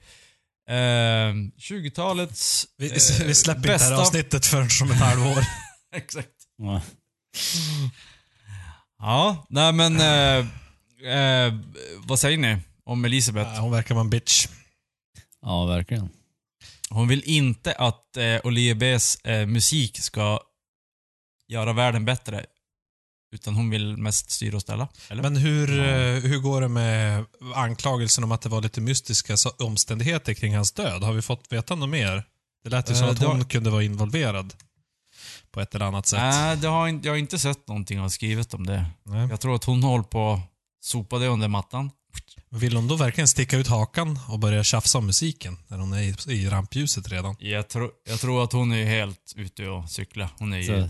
Ehm, 0.71 1.51
20-talets... 1.59 2.67
Vi, 2.77 2.87
eh, 2.87 2.95
vi 3.27 3.35
släpper 3.35 3.59
inte 3.59 3.69
det 3.69 3.75
bästa- 3.75 3.95
här 3.95 4.01
avsnittet 4.01 4.47
förrän 4.47 4.69
om 4.83 4.91
ett 4.91 4.97
halvår. 5.01 5.45
Exakt. 5.97 6.29
Ja. 6.59 6.81
Ja, 8.99 9.47
nej 9.49 9.73
men... 9.73 10.01
Eh, 10.01 10.47
eh, 11.13 11.55
vad 12.07 12.19
säger 12.21 12.39
ni 12.39 12.59
om 12.85 13.05
Elisabeth? 13.05 13.51
Ja, 13.55 13.61
Hon 13.61 13.71
verkar 13.73 13.95
vara 13.95 14.05
en 14.05 14.11
bitch. 14.11 14.47
ja, 15.43 15.65
verkligen. 15.67 16.09
Hon 16.91 17.09
vill 17.09 17.23
inte 17.25 17.73
att 17.73 18.17
eh, 18.17 18.41
Oliviers 18.45 19.17
eh, 19.25 19.47
musik 19.47 19.99
ska 19.99 20.41
göra 21.49 21.73
världen 21.73 22.05
bättre. 22.05 22.47
Utan 23.33 23.55
hon 23.55 23.71
vill 23.71 23.97
mest 23.97 24.31
styra 24.31 24.57
och 24.57 24.63
ställa. 24.63 24.89
Eller? 25.09 25.23
Men 25.23 25.37
hur, 25.37 25.79
eh, 25.81 26.21
hur 26.21 26.39
går 26.39 26.61
det 26.61 26.69
med 26.69 27.25
anklagelsen 27.55 28.25
om 28.25 28.33
att 28.33 28.43
det 28.43 28.49
var 28.49 28.61
lite 28.63 28.81
mystiska 28.81 29.37
omständigheter 29.59 30.35
kring 30.35 30.57
hans 30.57 30.73
död? 30.73 31.03
Har 31.03 31.13
vi 31.13 31.23
fått 31.23 31.53
veta 31.53 31.75
något 31.75 31.89
mer? 31.89 32.25
Det 32.65 32.71
lät 32.71 32.91
ju 32.91 32.95
som 32.95 33.05
Eh, 33.05 33.11
att 33.11 33.19
har- 33.19 33.27
hon 33.27 33.45
kunde 33.45 33.71
vara 33.71 33.83
involverad 33.83 34.55
på 35.51 35.61
ett 35.61 35.75
eller 35.75 35.85
annat 35.87 36.07
sätt. 36.07 36.21
Nej, 36.21 36.57
det 36.57 36.69
har 36.69 36.89
jag 37.03 37.13
har 37.13 37.17
inte 37.17 37.39
sett 37.39 37.69
någonting 37.69 38.01
av 38.01 38.09
skrivet 38.09 38.55
om 38.55 38.67
det. 38.67 38.87
Nej. 39.05 39.29
Jag 39.31 39.41
tror 39.41 39.55
att 39.55 39.65
hon 39.65 39.83
håller 39.83 40.05
på 40.05 40.33
att 40.33 40.41
sopa 40.85 41.19
det 41.19 41.27
under 41.27 41.49
mattan. 41.49 41.91
Vill 42.51 42.77
hon 42.77 42.89
då 42.89 42.97
verkligen 42.97 43.29
sticka 43.29 43.57
ut 43.57 43.67
hakan 43.67 44.19
och 44.29 44.39
börja 44.39 44.65
tjafsa 44.65 44.99
om 44.99 45.07
musiken 45.07 45.59
när 45.69 45.79
hon 45.79 45.93
är 45.93 46.31
i, 46.31 46.49
rampljuset 46.49 47.09
redan? 47.09 47.37
Jag, 47.39 47.69
tro, 47.69 47.91
jag 48.09 48.21
tror 48.21 48.45
att 48.45 48.53
hon 48.53 48.73
är 48.73 48.85
helt 48.85 49.33
ute 49.37 49.69
och 49.69 49.91
cykla. 49.91 50.31
Hon 50.39 50.53
är 50.53 50.59
ju, 50.59 50.89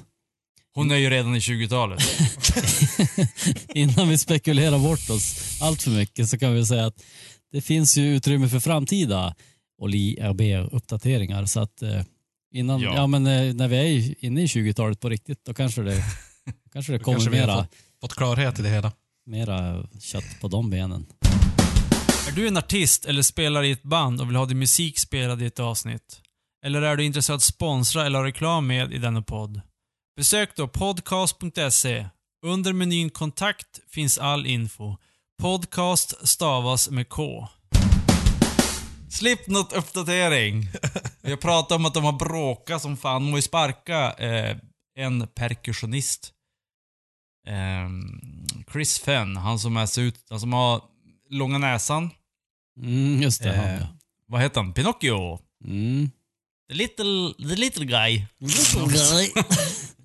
hon 0.75 0.91
är 0.91 0.97
ju 0.97 1.11
redan 1.11 1.37
i 1.37 1.38
20-talet. 1.38 2.00
innan 3.75 4.09
vi 4.09 4.19
spekulerar 4.19 4.79
bort 4.79 5.11
oss 5.11 5.59
allt 5.62 5.83
för 5.83 5.91
mycket 5.91 6.29
så 6.29 6.38
kan 6.38 6.55
vi 6.55 6.67
säga 6.67 6.87
att 6.87 7.02
det 7.52 7.61
finns 7.61 7.97
ju 7.97 8.17
utrymme 8.17 8.49
för 8.49 8.61
framtida 8.61 9.35
Oli 9.79 10.17
RB-uppdateringar. 10.21 11.47
Så 11.47 11.61
att 11.61 11.83
eh, 11.83 12.02
innan, 12.55 12.81
Ja. 12.81 12.93
ja. 12.95 13.07
men 13.07 13.26
eh, 13.26 13.55
när 13.55 13.69
vi 13.69 13.76
är 13.76 14.25
inne 14.25 14.43
i 14.43 14.47
20-talet 14.47 15.00
på 15.00 15.09
riktigt, 15.09 15.45
då 15.45 15.55
kanske 15.55 15.83
det, 15.83 16.05
kanske 16.73 16.93
det 16.93 16.99
Då 16.99 17.05
kommer 17.05 17.19
kanske 17.19 17.31
mera, 17.31 17.57
fått, 17.57 17.69
fått 18.00 18.14
klarhet 18.14 18.59
i 18.59 18.62
det 18.62 18.69
hela. 18.69 18.93
mera 19.26 19.87
kött 20.00 20.41
på 20.41 20.49
de 20.49 20.71
benen. 20.71 21.07
Är 22.29 22.33
du 22.35 22.49
en 22.49 22.57
artist 22.57 23.05
eller 23.05 23.23
spelar 23.23 23.62
i 23.62 23.71
ett 23.71 23.83
band 23.83 24.21
och 24.21 24.29
vill 24.29 24.37
ha 24.37 24.47
din 24.47 24.59
musik 24.59 24.99
spelad 24.99 25.43
i 25.43 25.47
ett 25.47 25.61
avsnitt? 25.61 26.21
Eller 26.64 26.83
är 26.83 26.97
du 26.97 27.05
intresserad 27.05 27.35
av 27.35 27.37
att 27.37 27.43
sponsra 27.43 28.07
eller 28.07 28.19
ha 28.19 28.26
reklam 28.26 28.67
med 28.67 28.93
i 28.93 28.99
denna 28.99 29.23
podd? 29.23 29.61
Besök 30.16 30.57
då 30.57 30.69
podcast.se. 30.69 32.09
Under 32.47 32.73
menyn 32.73 33.11
kontakt 33.11 33.81
finns 33.90 34.19
all 34.19 34.47
info. 34.47 34.97
Podcast 35.42 36.28
stavas 36.28 36.90
med 36.90 37.09
K. 37.09 37.49
Slipknot-uppdatering. 39.09 40.66
Jag 41.23 41.40
pratade 41.40 41.75
om 41.75 41.85
att 41.87 41.95
de 41.95 42.04
har 42.04 42.12
bråkat 42.12 42.83
som 42.83 42.97
fan. 42.97 43.23
De 43.23 43.31
har 43.31 43.38
ju 43.38 43.42
sparkat 43.42 44.21
eh, 44.21 44.57
en 44.97 45.28
perkussionist. 45.28 46.33
Ehm, 47.47 48.21
Chris 48.73 48.99
Fenn, 48.99 49.37
han 49.37 49.59
som 49.59 49.76
är 49.76 50.00
ut, 50.00 50.26
han 50.31 50.40
som 50.40 50.52
har 50.52 50.83
långa 51.31 51.59
näsan. 51.59 52.11
Mm, 52.81 53.23
just 53.23 53.42
det. 53.42 53.54
Eh. 53.54 53.87
Vad 54.26 54.40
heter 54.40 54.61
han? 54.61 54.73
Pinocchio. 54.73 55.38
Mm. 55.64 56.11
The 56.69 56.75
little, 56.75 57.35
the 57.38 57.57
little 57.57 57.85
guy. 57.85 58.26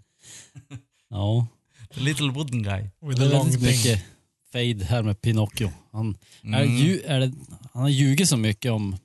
ja, 1.09 1.47
The 1.93 1.99
little 1.99 2.31
wooden 2.31 2.63
guy. 2.63 2.89
With 3.01 3.21
a 3.21 3.25
är 3.25 3.29
long 3.29 3.51
thing. 3.51 3.61
mycket 3.61 4.03
fade 4.51 4.85
här 4.85 5.03
med 5.03 5.21
Pinocchio. 5.21 5.71
Han, 5.91 6.17
är, 6.43 6.63
Mm. 6.63 6.77
ju, 6.77 7.01
är 7.01 7.19
det, 7.19 7.31
han 7.73 7.81
har 7.81 7.89
ljugit 7.89 8.29
så 8.29 8.37
mycket 8.37 8.71
om 8.71 8.97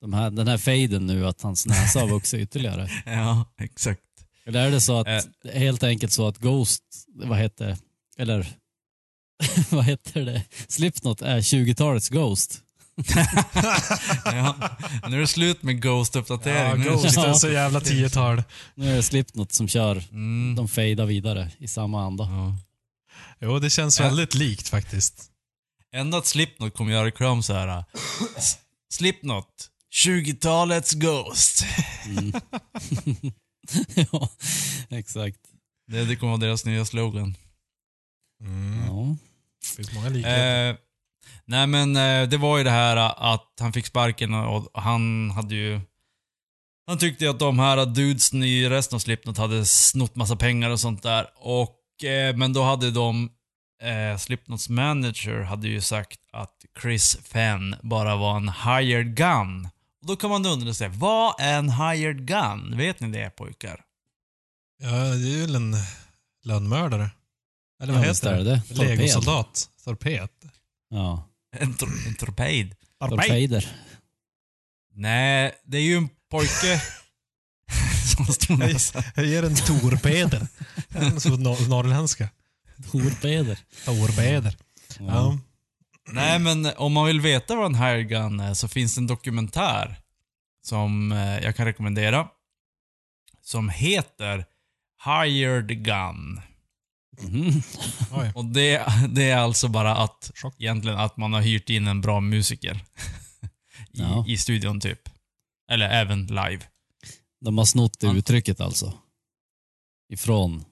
de 0.00 0.12
här, 0.12 0.30
den 0.30 0.48
här 0.48 0.58
faden 0.58 1.06
nu 1.06 1.26
att 1.26 1.42
hans 1.42 1.66
näsa 1.66 2.00
har 2.00 2.08
vuxit 2.08 2.40
ytterligare. 2.40 2.88
Ja, 3.06 3.46
exakt. 3.58 4.00
Eller 4.46 4.66
är 4.66 4.70
det 4.70 4.80
så 4.80 5.00
att, 5.00 5.06
Eh. 5.06 5.20
är 5.42 5.58
helt 5.58 5.82
enkelt 5.82 6.12
så 6.12 6.28
att 6.28 6.38
Ghost, 6.38 6.82
vad 7.14 7.38
heter 7.38 7.76
eller 8.18 8.46
vad 9.70 9.84
heter 9.84 10.24
det? 10.24 10.42
Slipknot 10.68 11.22
är 11.22 11.40
20-talets 11.40 12.08
Ghost. 12.08 12.60
ja. 14.24 14.56
Nu 15.08 15.16
är 15.16 15.20
det 15.20 15.26
slut 15.26 15.62
med 15.62 15.74
Ja, 15.74 15.78
Ghost-uppdatering. 15.80 16.78
Nu 16.78 16.84
är 16.86 16.90
det 16.90 16.90
Ghost 17.02 17.18
är 17.18 17.32
så 17.32 17.48
jävla 17.50 17.80
tiotal. 17.80 18.42
Nu 18.74 18.90
är 18.92 18.96
det 18.96 19.02
Slipknot 19.02 19.52
som 19.52 19.68
kör. 19.68 20.04
Mm. 20.10 20.54
De 20.56 20.68
fejdar 20.68 21.06
vidare 21.06 21.50
i 21.58 21.68
samma 21.68 22.06
anda. 22.06 22.24
Ja. 22.24 22.56
Jo, 23.40 23.58
det 23.58 23.70
känns 23.70 24.00
Ja. 24.00 24.04
väldigt 24.06 24.34
likt 24.34 24.68
faktiskt. 24.68 25.30
Ändå 25.92 26.18
att 26.18 26.26
Slipknot 26.26 26.74
kommer 26.74 26.92
göra 26.92 27.06
reklam 27.06 27.42
så 27.42 27.52
här. 27.52 27.84
Slipknot, 28.90 29.70
20-talets 29.94 30.92
Ghost. 30.94 31.64
Mm. 32.06 32.32
ja, 34.12 34.28
exakt. 34.90 35.38
Det, 35.86 36.04
det 36.04 36.16
kommer 36.16 36.32
vara 36.32 36.40
deras 36.40 36.64
nya 36.64 36.84
slogan. 36.84 37.36
Mm. 38.40 38.84
Ja. 38.86 39.16
Det 39.60 39.76
finns 39.76 39.92
många 39.94 40.08
likheter. 40.08 40.70
Eh, 40.70 40.76
nej 41.44 41.66
men 41.66 41.96
eh, 41.96 42.28
det 42.28 42.36
var 42.36 42.58
ju 42.58 42.64
det 42.64 42.70
här 42.70 42.96
äh, 42.96 43.22
att 43.32 43.52
han 43.60 43.72
fick 43.72 43.86
sparken 43.86 44.34
och, 44.34 44.70
han 44.74 45.30
hade 45.30 45.54
ju... 45.54 45.80
Han 46.86 46.98
tyckte 46.98 47.24
ju 47.24 47.30
att 47.30 47.38
de 47.38 47.58
här 47.58 47.86
dudesen 47.86 48.42
i 48.42 48.68
resten 48.68 48.96
av 48.96 49.00
Slipknot 49.00 49.38
hade 49.38 49.66
snott 49.66 50.16
massa 50.16 50.36
pengar 50.36 50.70
och 50.70 50.80
sånt 50.80 51.02
där. 51.02 51.26
Och, 51.36 52.04
eh, 52.04 52.36
men 52.36 52.52
då 52.52 52.62
hade 52.62 52.90
de... 52.90 53.30
Eh, 53.82 54.18
Slipknots 54.18 54.68
manager 54.68 55.40
hade 55.40 55.68
ju 55.68 55.80
sagt 55.80 56.20
att 56.32 56.54
Chris 56.82 57.18
Fenn 57.24 57.76
bara 57.82 58.16
var 58.16 58.36
en 58.36 58.48
hired 58.48 59.16
gun. 59.16 59.68
Och 60.00 60.06
då 60.06 60.16
kan 60.16 60.30
man 60.30 60.46
undra 60.46 60.74
sig, 60.74 60.88
vad 60.88 61.34
är 61.40 61.58
en 61.58 61.70
hired 61.70 62.26
gun? 62.26 62.76
Vet 62.76 63.00
ni 63.00 63.08
det 63.08 63.30
pojkar? 63.30 63.80
Ja, 64.82 64.88
det 64.90 65.34
är 65.34 65.40
väl 65.40 65.54
en 65.54 65.76
lönnmördare. 66.44 67.10
Eller 67.82 67.92
vad 67.92 68.02
Ja, 68.02 68.06
heter 68.08 68.44
det? 68.44 68.62
det. 68.68 68.74
Legosoldat. 68.84 69.68
Torped. 69.84 70.28
Ja. 70.94 71.28
En, 71.56 71.74
tor- 71.74 72.06
en 72.06 72.14
torped? 72.14 72.74
Torpeder. 73.00 73.76
Nej, 74.94 75.54
det 75.64 75.76
är 75.76 75.82
ju 75.82 75.96
en 75.96 76.08
pojke 76.30 76.82
som 78.16 78.26
står 78.26 78.56
Jag, 79.14 79.24
ger 79.26 79.42
en 79.42 79.54
torpeder. 79.56 80.46
Nor- 81.38 81.68
norrländska. 81.68 82.28
Torpeder. 82.92 83.58
Torpeder. 83.84 84.56
Ja. 84.98 85.04
Ja. 85.06 85.38
Nej, 86.12 86.38
men 86.38 86.66
om 86.76 86.92
man 86.92 87.06
vill 87.06 87.20
veta 87.20 87.56
vad 87.56 87.66
en 87.66 87.74
hired 87.74 88.08
gun 88.08 88.40
är 88.40 88.54
så 88.54 88.68
finns 88.68 88.94
det 88.94 89.00
en 89.00 89.06
dokumentär 89.06 89.96
som 90.66 91.12
eh, 91.12 91.38
jag 91.38 91.56
kan 91.56 91.66
rekommendera. 91.66 92.28
Som 93.42 93.68
heter 93.68 94.44
Hired 95.04 95.84
Gun. 95.84 96.40
Oj. 98.12 98.32
Och 98.34 98.44
det, 98.44 98.86
det 99.08 99.30
är 99.30 99.36
alltså 99.36 99.68
bara 99.68 99.96
att, 99.96 100.30
Chock. 100.34 100.54
egentligen 100.60 100.98
att 100.98 101.16
man 101.16 101.32
har 101.32 101.40
hyrt 101.40 101.70
in 101.70 101.86
en 101.86 102.00
bra 102.00 102.20
musiker. 102.20 102.74
I, 103.92 104.00
Ja. 104.00 104.24
I 104.28 104.36
studion 104.38 104.80
typ. 104.80 105.00
Eller 105.70 105.88
även 105.88 106.26
live. 106.26 106.60
De 107.44 107.58
har 107.58 107.64
snott 107.64 108.00
det 108.00 108.06
uttrycket 108.06 108.60
alltså. 108.60 108.92
Ifrån 110.12 110.64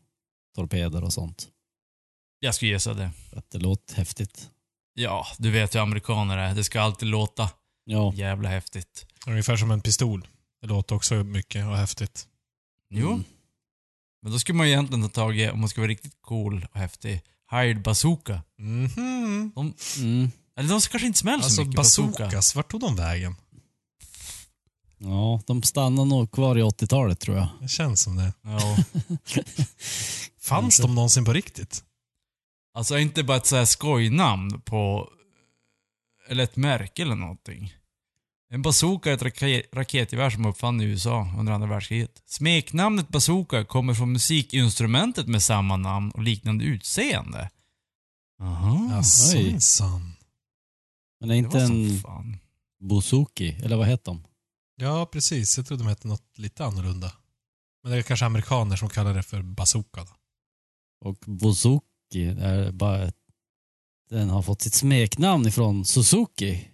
torpeder 0.54 1.04
och 1.04 1.12
sånt. 1.12 1.48
Jag 2.40 2.54
skulle 2.54 2.70
gissa 2.70 2.94
det. 2.94 3.10
Att 3.32 3.50
det 3.50 3.58
låter 3.58 3.96
häftigt. 3.96 4.50
Ja, 4.94 5.26
du 5.38 5.50
vet 5.50 5.74
hur 5.74 5.80
amerikaner 5.80 6.38
är. 6.38 6.54
Det 6.54 6.64
ska 6.64 6.80
alltid 6.80 7.08
låta 7.08 7.50
Ja. 7.84 8.12
jävla 8.14 8.48
häftigt. 8.48 9.06
Ungefär 9.26 9.56
som 9.56 9.70
en 9.70 9.80
pistol. 9.80 10.28
Det 10.60 10.66
låter 10.66 10.94
också 10.94 11.14
mycket 11.14 11.66
och 11.66 11.76
häftigt. 11.76 12.26
Jo. 12.90 13.08
Mm. 13.08 13.24
Men 14.22 14.32
då 14.32 14.38
skulle 14.38 14.56
man 14.58 14.66
ju 14.66 14.72
egentligen 14.72 15.02
ta 15.02 15.08
tag 15.08 15.38
i, 15.38 15.50
om 15.50 15.60
man 15.60 15.68
ska 15.68 15.80
vara 15.80 15.88
riktigt 15.90 16.16
cool 16.20 16.66
och 16.72 16.78
häftig, 16.80 17.20
Hired 17.50 17.82
Bazooka. 17.82 18.42
Mhm. 18.58 19.52
De, 19.54 19.74
Mm. 19.98 20.30
eller 20.56 20.68
de 20.68 20.80
kanske 20.80 21.06
inte 21.06 21.18
smäller 21.18 21.38
så 21.40 21.44
Alltså 21.44 21.60
mycket 21.62 21.76
bazooka. 21.76 22.08
bazookas, 22.24 22.54
vart 22.56 22.70
tog 22.70 22.80
de 22.80 22.96
vägen? 22.96 23.36
Ja, 24.98 25.40
de 25.46 25.62
stannar 25.62 26.04
nog 26.04 26.30
kvar 26.32 26.58
i 26.58 26.62
80-talet 26.62 27.20
tror 27.20 27.36
jag. 27.36 27.48
Det 27.60 27.68
känns 27.68 28.02
som 28.02 28.16
det. 28.16 28.32
Ja. 28.42 28.76
Fanns 30.40 30.76
de 30.78 30.94
någonsin 30.94 31.24
på 31.24 31.32
riktigt? 31.32 31.84
Alltså 32.74 32.98
inte 32.98 33.22
bara 33.22 33.36
ett 33.36 33.46
så 33.46 33.56
här 33.56 33.64
skojnamn 33.64 34.60
på, 34.60 35.08
eller 36.28 36.44
ett 36.44 36.56
märke 36.56 37.02
eller 37.02 37.14
någonting. 37.14 37.74
En 38.52 38.62
bazooka 38.62 39.10
är 39.10 39.14
ett 39.14 39.22
rake- 39.22 39.62
raketgevär 39.72 40.30
som 40.30 40.46
uppfann 40.46 40.80
i 40.80 40.84
USA 40.84 41.28
under 41.38 41.52
andra 41.52 41.68
världskriget. 41.68 42.22
Smeknamnet 42.26 43.08
bazooka 43.08 43.64
kommer 43.64 43.94
från 43.94 44.12
musikinstrumentet 44.12 45.26
med 45.26 45.42
samma 45.42 45.76
namn 45.76 46.10
och 46.10 46.22
liknande 46.22 46.64
utseende. 46.64 47.50
Aha. 48.42 48.88
Jaså 48.90 49.36
oj. 49.38 49.44
minsann. 49.44 50.12
Men 51.20 51.30
är 51.30 51.34
inte 51.34 51.60
en 51.60 51.98
fan. 52.00 52.36
bouzouki, 52.80 53.50
eller 53.64 53.76
vad 53.76 53.86
heter 53.86 54.04
de? 54.04 54.24
Ja, 54.76 55.06
precis. 55.06 55.56
Jag 55.56 55.66
trodde 55.66 55.84
de 55.84 55.88
hette 55.88 56.08
något 56.08 56.38
lite 56.38 56.64
annorlunda. 56.64 57.12
Men 57.82 57.92
det 57.92 57.98
är 57.98 58.02
kanske 58.02 58.26
amerikaner 58.26 58.76
som 58.76 58.88
kallar 58.88 59.14
det 59.14 59.22
för 59.22 59.42
bazooka 59.42 60.04
då. 60.04 60.12
Och 61.08 61.16
bouzouki 61.26 62.24
är 62.40 62.72
bara 62.72 63.12
den 64.10 64.30
har 64.30 64.42
fått 64.42 64.62
sitt 64.62 64.74
smeknamn 64.74 65.46
ifrån 65.46 65.84
Suzuki. 65.84 66.68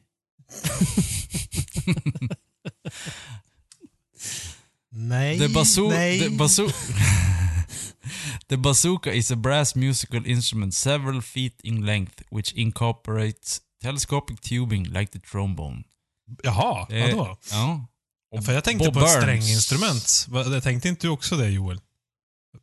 Nej, 4.90 5.38
The, 5.38 5.46
bazoo- 5.48 5.88
nej. 5.90 6.18
the, 6.20 6.28
bazoo- 6.28 6.72
the 8.48 8.56
bazooka 8.56 9.12
is 9.12 9.30
a 9.30 9.36
brass 9.36 9.74
musical 9.74 10.26
instrument 10.26 10.74
several 10.74 11.22
feet 11.22 11.60
in 11.62 11.86
length 11.86 12.22
which 12.30 12.52
incorporates 12.52 13.60
telescopic 13.82 14.40
tubing 14.40 14.84
like 14.84 15.12
the 15.12 15.18
trombone. 15.18 15.84
Jaha, 16.42 16.86
Det- 16.88 17.00
vadå? 17.14 17.36
Ja. 17.50 17.86
Och 18.36 18.44
För 18.44 18.52
jag 18.52 18.64
tänkte 18.64 18.84
Bob 18.90 18.94
på 18.94 19.00
ett 19.06 19.10
stränginstrument. 19.22 20.26
Jag 20.52 20.62
tänkte 20.62 20.88
inte 20.88 21.06
du 21.06 21.10
också 21.10 21.36
det 21.36 21.48
Joel? 21.50 21.80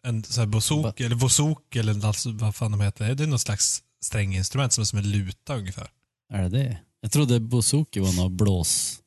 En 0.03 0.23
sån 0.23 0.41
här 0.41 0.47
bozouk, 0.47 0.99
eller 0.99 1.15
vozouk 1.15 1.75
eller 1.75 1.93
vad 2.39 2.55
fan 2.55 2.71
de 2.71 2.81
heter. 2.81 3.15
Det 3.15 3.23
är 3.23 3.27
något 3.27 3.41
slags 3.41 3.83
stränginstrument 4.03 4.73
som 4.73 4.81
är 4.81 4.85
som 4.85 4.99
en 4.99 5.11
luta 5.11 5.55
ungefär. 5.55 5.89
Är 6.33 6.43
det 6.43 6.49
det? 6.49 6.77
Jag 7.05 7.11
trodde 7.11 7.39
bouzouki 7.39 7.99
var 7.99 8.13
något 8.13 8.31
blås. 8.31 8.99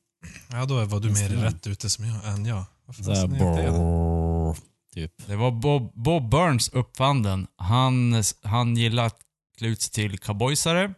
Ja, 0.51 0.67
då 0.67 0.85
var 0.85 1.01
du 1.01 1.11
mer 1.11 1.29
rätt 1.29 1.67
ute 1.67 1.91
som 1.91 2.05
jag, 2.05 2.35
än 2.35 2.47
jag. 2.47 2.65
Vad 2.87 2.97
Så 2.97 3.13
här, 3.13 4.55
typ. 4.95 5.27
Det 5.27 5.37
var 5.37 5.51
Bob, 5.51 5.93
Bob 5.95 6.31
Burns 6.31 6.69
uppfann 6.69 7.23
den. 7.23 7.47
Han, 7.57 8.23
han 8.43 8.77
gillade 8.77 9.07
att 9.07 9.21
klä 9.59 9.69
ut 9.69 9.83
sig 9.83 9.93
till 9.93 10.19
cowboysare. 10.19 10.95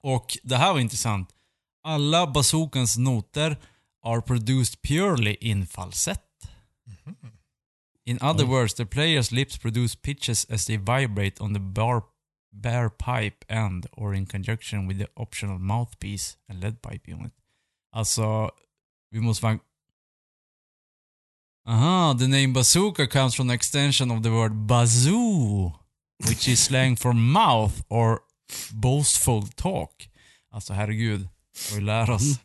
Och 0.00 0.38
det 0.42 0.56
här 0.56 0.72
var 0.72 0.80
intressant. 0.80 1.28
Alla 1.82 2.26
bazookans 2.26 2.96
noter 2.96 3.56
are 4.04 4.20
produced 4.20 4.82
purely 4.82 5.36
in 5.40 5.66
falsett. 5.66 6.20
In 8.06 8.18
other 8.22 8.44
words, 8.44 8.74
the 8.74 8.84
player's 8.84 9.32
lips 9.34 9.58
produce 9.58 9.98
pitches 10.02 10.50
as 10.50 10.66
they 10.66 10.76
vibrate 10.76 11.42
on 11.42 11.54
the 11.54 11.60
bar, 11.60 12.02
bare 12.54 12.90
pipe 12.90 13.44
end 13.48 13.86
or 13.92 14.14
in 14.14 14.26
conjunction 14.26 14.86
with 14.88 14.98
the 14.98 15.08
optional 15.16 15.58
mouthpiece 15.58 16.36
and 16.48 16.60
lead 16.60 16.82
pipe 16.82 17.12
unit. 17.12 17.32
Alltså, 17.92 18.50
vi 19.10 19.20
måste 19.20 19.42
vara... 19.42 19.58
Aha, 21.66 22.14
the 22.18 22.26
name 22.28 22.52
bazooka 22.52 23.06
comes 23.06 23.34
from 23.34 23.50
an 23.50 23.54
extension 23.54 24.10
of 24.10 24.22
the 24.22 24.30
word 24.30 24.52
bazoo, 24.66 25.72
which 26.28 26.48
is 26.48 26.64
slang 26.64 26.96
for 26.96 27.12
mouth 27.14 27.82
or 27.88 28.20
boastful 28.70 29.46
talk. 29.48 30.08
Alltså 30.50 30.72
herregud, 30.72 31.28
får 31.56 31.76
vi 31.76 31.80
lära 31.80 32.14
oss. 32.14 32.22
Mm. 32.22 32.36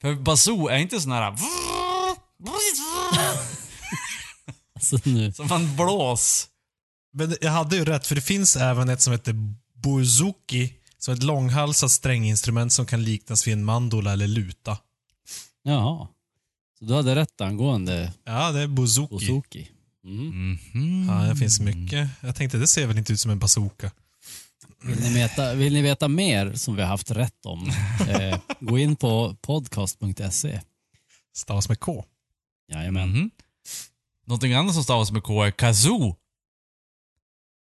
För 0.00 0.14
bazoo 0.14 0.68
är 0.68 0.78
inte 0.78 1.00
sån 1.00 1.12
här... 1.12 1.36
Alltså 4.74 4.98
nu. 5.04 5.32
Som 5.32 5.52
en 5.52 5.76
blås. 5.76 6.48
Men 7.14 7.36
jag 7.40 7.50
hade 7.50 7.76
ju 7.76 7.84
rätt, 7.84 8.06
för 8.06 8.14
det 8.14 8.20
finns 8.20 8.56
även 8.56 8.88
ett 8.88 9.00
som 9.00 9.12
heter 9.12 9.34
bouzouki. 9.82 10.72
Som 10.98 11.12
är 11.12 11.16
ett 11.16 11.22
långhalsat 11.22 11.90
stränginstrument 11.90 12.72
som 12.72 12.86
kan 12.86 13.02
liknas 13.04 13.46
vid 13.46 13.52
en 13.54 13.64
mandola 13.64 14.12
eller 14.12 14.26
luta. 14.26 14.78
Jaha. 15.62 16.08
Så 16.78 16.84
du 16.84 16.94
hade 16.94 17.14
rätt 17.14 17.40
angående 17.40 18.12
Ja, 18.24 18.52
det 18.52 18.60
är 18.60 18.66
bouzouki. 18.66 19.10
bouzouki. 19.14 19.68
Mm. 20.04 20.58
Mhm. 20.74 21.08
Ja, 21.08 21.14
det 21.24 21.36
finns 21.36 21.60
mycket. 21.60 22.08
Jag 22.20 22.36
tänkte, 22.36 22.58
det 22.58 22.66
ser 22.66 22.86
väl 22.86 22.98
inte 22.98 23.12
ut 23.12 23.20
som 23.20 23.30
en 23.30 23.38
bazooka. 23.38 23.90
Vill, 24.82 25.00
ni 25.00 25.14
veta, 25.14 25.54
vill 25.54 25.72
ni 25.72 25.82
veta 25.82 26.08
mer 26.08 26.52
som 26.54 26.76
vi 26.76 26.82
har 26.82 26.88
haft 26.88 27.10
rätt 27.10 27.46
om? 27.46 27.70
Eh, 28.08 28.38
gå 28.60 28.78
in 28.78 28.96
på 28.96 29.36
podcast.se. 29.42 30.60
Stavas 31.36 31.68
med 31.68 31.80
K. 31.80 32.04
Jajamän. 32.72 33.08
Mhm. 33.08 33.30
Någonting 34.26 34.52
annat 34.54 34.74
som 34.74 34.84
stavas 34.84 35.10
med 35.12 35.22
K 35.22 35.42
är 35.44 35.50
kazoo. 35.50 36.16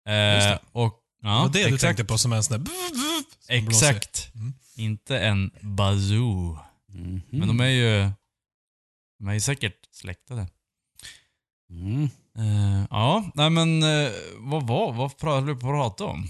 Eh, 0.08 0.14
det. 0.14 0.60
och, 0.72 0.94
ja, 1.22 1.30
det 1.30 1.38
var 1.38 1.50
det 1.50 1.70
du 1.70 1.78
tänkte 1.78 2.06
på 2.06 2.18
som 2.18 2.34
en 2.34 2.44
sån 2.44 2.64
där... 2.64 2.74
Exakt. 3.48 4.32
Mm. 4.36 4.54
Inte 4.76 5.20
en 5.20 5.52
bazoo. 5.62 6.60
Mhm. 6.94 7.22
Men 7.30 7.48
de 7.48 7.60
är 7.60 7.70
ju... 7.70 8.12
De 9.20 9.28
är 9.28 9.34
ju 9.34 9.40
säkert 9.40 9.78
släktade. 9.92 10.48
Mm. 11.70 12.04
Eh, 12.38 12.86
ja, 12.90 13.32
nej 13.36 13.50
men 13.50 13.84
eh, 13.84 14.12
vad 14.38 14.68
var 14.68 14.94
vad 14.94 15.18
pratade 15.18 15.54
vi 15.54 15.60
på 15.60 15.68
att 15.68 15.74
prata 15.74 16.04
om? 16.04 16.30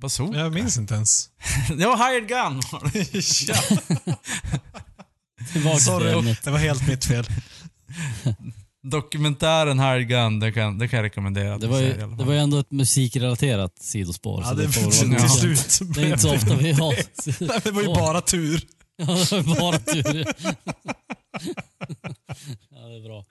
Bazooka? 0.00 0.38
Jag 0.38 0.54
minns 0.54 0.78
inte 0.78 0.94
ens. 0.94 1.30
Ja, 1.78 1.96
Hired 1.96 2.28
Gun 2.28 2.60
var 2.72 2.90
det. 2.92 3.22
sorry. 5.80 6.34
Det 6.44 6.50
var 6.50 6.58
helt 6.58 6.88
mitt 6.88 7.04
fel. 7.04 7.26
Dokumentären 8.82 9.80
Hired 9.80 10.08
Gun, 10.08 10.40
det 10.40 10.52
kan, 10.52 10.78
det 10.78 10.88
kan 10.88 10.96
jag 10.96 11.04
rekommendera. 11.04 11.54
att 11.54 11.60
Det 11.60 11.66
var, 11.66 11.80
ju, 11.80 11.92
det 11.96 12.24
var 12.24 12.32
ju 12.32 12.38
ändå 12.38 12.58
ett 12.58 12.70
musikrelaterat 12.70 13.78
sidospår. 13.78 14.40
Ja, 14.42 14.48
så 14.48 14.54
det, 14.54 14.62
det, 14.62 14.72
får 14.72 14.90
till, 14.90 15.12
Ja. 15.12 15.28
slut 15.28 15.94
Det 15.94 16.00
är 16.02 16.06
inte 16.06 16.18
så 16.18 16.34
ofta 16.34 16.56
vi 16.56 16.72
har... 16.72 16.92
Nej, 17.48 17.60
det 17.64 17.70
var 17.70 17.82
ju 17.82 17.88
bara 17.88 18.20
tur. 18.20 18.62
Ja, 19.00 19.06
det 19.06 19.42
var 19.42 19.60
bara 19.60 19.78
tur. 19.78 20.14
ja, 22.70 22.78
det 22.88 22.96
är 22.96 23.02
bra. 23.04 23.24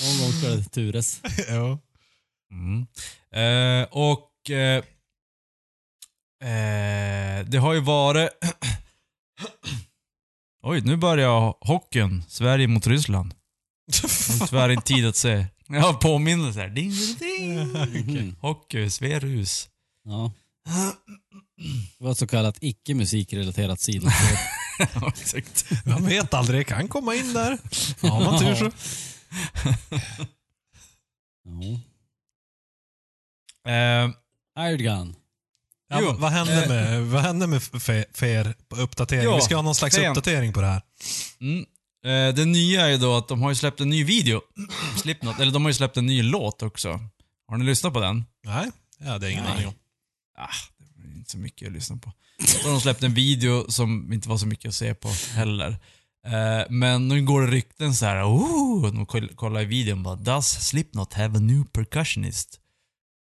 Någon 0.00 0.18
gång 0.20 0.32
ska 0.32 0.48
det 0.48 0.64
tures. 0.64 1.20
ja. 1.48 1.78
Mm. 2.52 2.86
Eh, 3.32 3.88
och 3.90 4.50
eh, 4.50 4.84
eh, 6.50 7.44
det 7.46 7.58
har 7.58 7.72
ju 7.74 7.80
varit... 7.80 8.30
Oj, 10.62 10.80
nu 10.80 10.96
börjar 10.96 11.54
hockeyn. 11.66 12.24
Sverige 12.28 12.66
mot 12.68 12.86
Ryssland. 12.86 13.34
Har 14.40 14.46
tyvärr 14.46 14.68
inte 14.68 14.86
tid 14.86 15.06
att 15.06 15.16
se. 15.16 15.46
Jag 15.68 15.80
har 15.80 15.92
påminnelse 15.94 16.60
här. 16.60 16.68
Ding, 16.68 16.92
ding, 17.18 17.72
ding. 18.06 18.16
Mhm. 18.26 18.36
Hockey, 18.40 18.90
Sverus. 18.90 19.68
Ja. 20.04 20.32
Det 21.98 22.04
var 22.04 22.12
ett 22.12 22.18
så 22.18 22.26
kallat 22.26 22.58
icke 22.60 22.94
musikrelaterat 22.94 23.80
sidospår. 23.80 24.38
Exakt. 25.08 25.64
Man 25.86 26.06
vet 26.06 26.34
aldrig, 26.34 26.60
det 26.60 26.64
kan 26.64 26.88
komma 26.88 27.14
in 27.14 27.32
där. 27.32 27.58
Har 28.08 28.24
man 28.24 28.38
tur 28.40 28.54
så. 28.54 28.70
Ja. 31.44 31.80
Eh, 33.72 34.10
Hired 34.64 34.80
Gun. 34.82 35.14
Ja, 35.90 35.98
Jo, 36.02 36.12
vad- 36.18 36.32
hände 36.32 36.62
eh, 36.62 36.68
med, 36.68 37.02
vad 37.06 37.22
hände 37.22 37.46
med 37.46 37.60
fe- 37.60 38.04
för 38.12 38.26
er 38.26 38.54
på 38.68 38.76
uppdatering? 38.76 39.24
Ja, 39.24 39.36
Vi 39.36 39.42
ska 39.42 39.56
ha 39.56 39.62
någon 39.62 39.74
slags 39.74 39.94
sen. 39.94 40.06
uppdatering 40.10 40.52
på 40.52 40.60
det 40.60 40.66
här. 40.66 40.82
Mm. 41.40 41.64
Eh, 42.04 42.34
det 42.34 42.44
nya 42.44 42.86
är 42.86 42.98
då 42.98 43.16
att 43.16 43.28
de 43.28 43.42
har 43.42 43.48
ju 43.48 43.54
släppt 43.54 43.80
en 43.80 43.90
ny 43.90 44.04
video. 44.04 44.40
Slipknot. 44.96 45.40
Eller 45.40 45.52
de 45.52 45.62
har 45.62 45.70
ju 45.70 45.74
släppt 45.74 45.96
en 45.96 46.06
ny 46.06 46.22
låt 46.22 46.62
också. 46.62 47.00
Har 47.48 47.56
ni 47.56 47.64
lyssnat 47.64 47.92
på 47.92 48.00
den? 48.00 48.24
Nej, 48.44 48.70
ja, 48.98 49.18
det 49.18 49.26
är 49.26 49.30
ingen 49.30 49.44
Nej. 49.44 49.52
aning 49.52 49.66
om. 49.66 49.74
Ah, 50.38 50.48
det 50.78 51.08
var 51.08 51.14
inte 51.14 51.30
så 51.30 51.38
mycket 51.38 51.66
att 51.68 51.72
lyssna 51.74 51.96
på. 51.96 52.12
Så 52.46 52.62
har 52.68 52.70
de 52.70 52.80
släppt 52.80 53.02
en 53.02 53.14
video 53.14 53.70
som 53.70 54.12
inte 54.12 54.28
var 54.28 54.36
så 54.38 54.46
mycket 54.46 54.68
att 54.68 54.74
se 54.74 54.94
på 54.94 55.08
heller. 55.34 55.70
Eh, 56.26 56.66
men 56.70 57.08
nu 57.08 57.22
går 57.24 57.42
det 57.42 57.46
rykten 57.50 57.94
så 57.94 58.06
här. 58.06 58.24
Oh, 58.24 58.92
de 58.92 59.06
koll- 59.06 59.34
kollar 59.34 59.60
i 59.60 59.64
videon 59.64 60.02
bara. 60.02 60.16
Does 60.16 60.68
Slipknot 60.68 61.12
have 61.14 61.36
a 61.38 61.40
new 61.40 61.64
percussionist? 61.64 62.60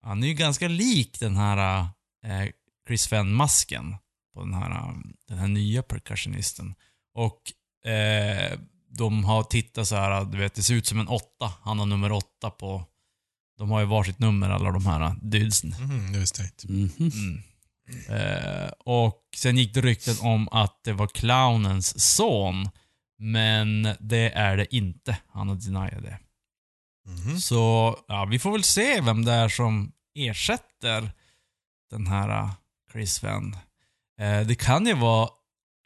Han 0.03 0.23
är 0.23 0.27
ju 0.27 0.35
ganska 0.35 0.69
lik 0.69 1.21
den 1.21 1.37
här 1.37 1.81
eh, 2.27 2.51
Chris 2.89 3.07
Fenn-masken 3.07 3.97
på 4.35 4.41
den 4.41 4.55
här, 4.55 4.71
eh, 4.71 4.95
den 5.29 5.39
här 5.39 5.49
nya 5.49 5.83
percussionisten. 5.83 6.75
Och 7.15 7.41
eh, 7.87 8.59
de 8.88 9.25
har 9.25 9.42
tittat 9.42 9.88
så 9.88 9.97
här, 9.97 10.25
du 10.25 10.38
vet 10.38 10.55
det 10.55 10.62
ser 10.62 10.75
ut 10.75 10.87
som 10.87 11.01
en 11.01 11.09
åtta. 11.09 11.53
Han 11.62 11.79
har 11.79 11.87
nummer 11.87 12.12
åtta 12.12 12.51
på... 12.51 12.85
De 13.59 13.70
har 13.70 13.81
ju 13.81 13.87
varsitt 13.87 14.18
nummer 14.18 14.51
alla 14.51 14.70
de 14.70 14.87
här 14.87 15.14
dudesen. 15.23 15.75
Mhm, 15.81 16.12
det 16.12 16.18
visste 16.18 16.42
jag 16.42 16.49
inte. 16.49 16.73
Mhm. 16.73 17.11
Mm. 17.11 17.42
Eh, 18.09 18.68
och 18.85 19.23
sen 19.37 19.57
gick 19.57 19.75
det 19.75 19.81
rykten 19.81 20.16
om 20.20 20.49
att 20.49 20.85
det 20.85 20.92
var 20.92 21.07
clownens 21.07 22.16
son. 22.16 22.68
Men 23.18 23.88
det 24.01 24.31
är 24.31 24.57
det 24.57 24.75
inte. 24.75 25.18
Han 25.29 25.49
har 25.49 25.57
deniat 25.57 26.03
det. 26.03 26.18
Mhm. 27.07 27.38
Så 27.40 27.97
ja, 28.09 28.25
vi 28.25 28.38
får 28.38 28.53
väl 28.53 28.62
se 28.62 29.01
vem 29.01 29.25
det 29.25 29.33
är 29.33 29.49
som 29.49 29.92
ersätter 30.14 31.11
den 31.90 32.07
här 32.07 32.42
uh, 32.42 32.53
Chris 32.92 33.25
Venn. 33.25 33.57
Eh, 34.20 34.40
det 34.40 34.55
kan 34.55 34.87
ju 34.87 34.94
vara 34.94 35.29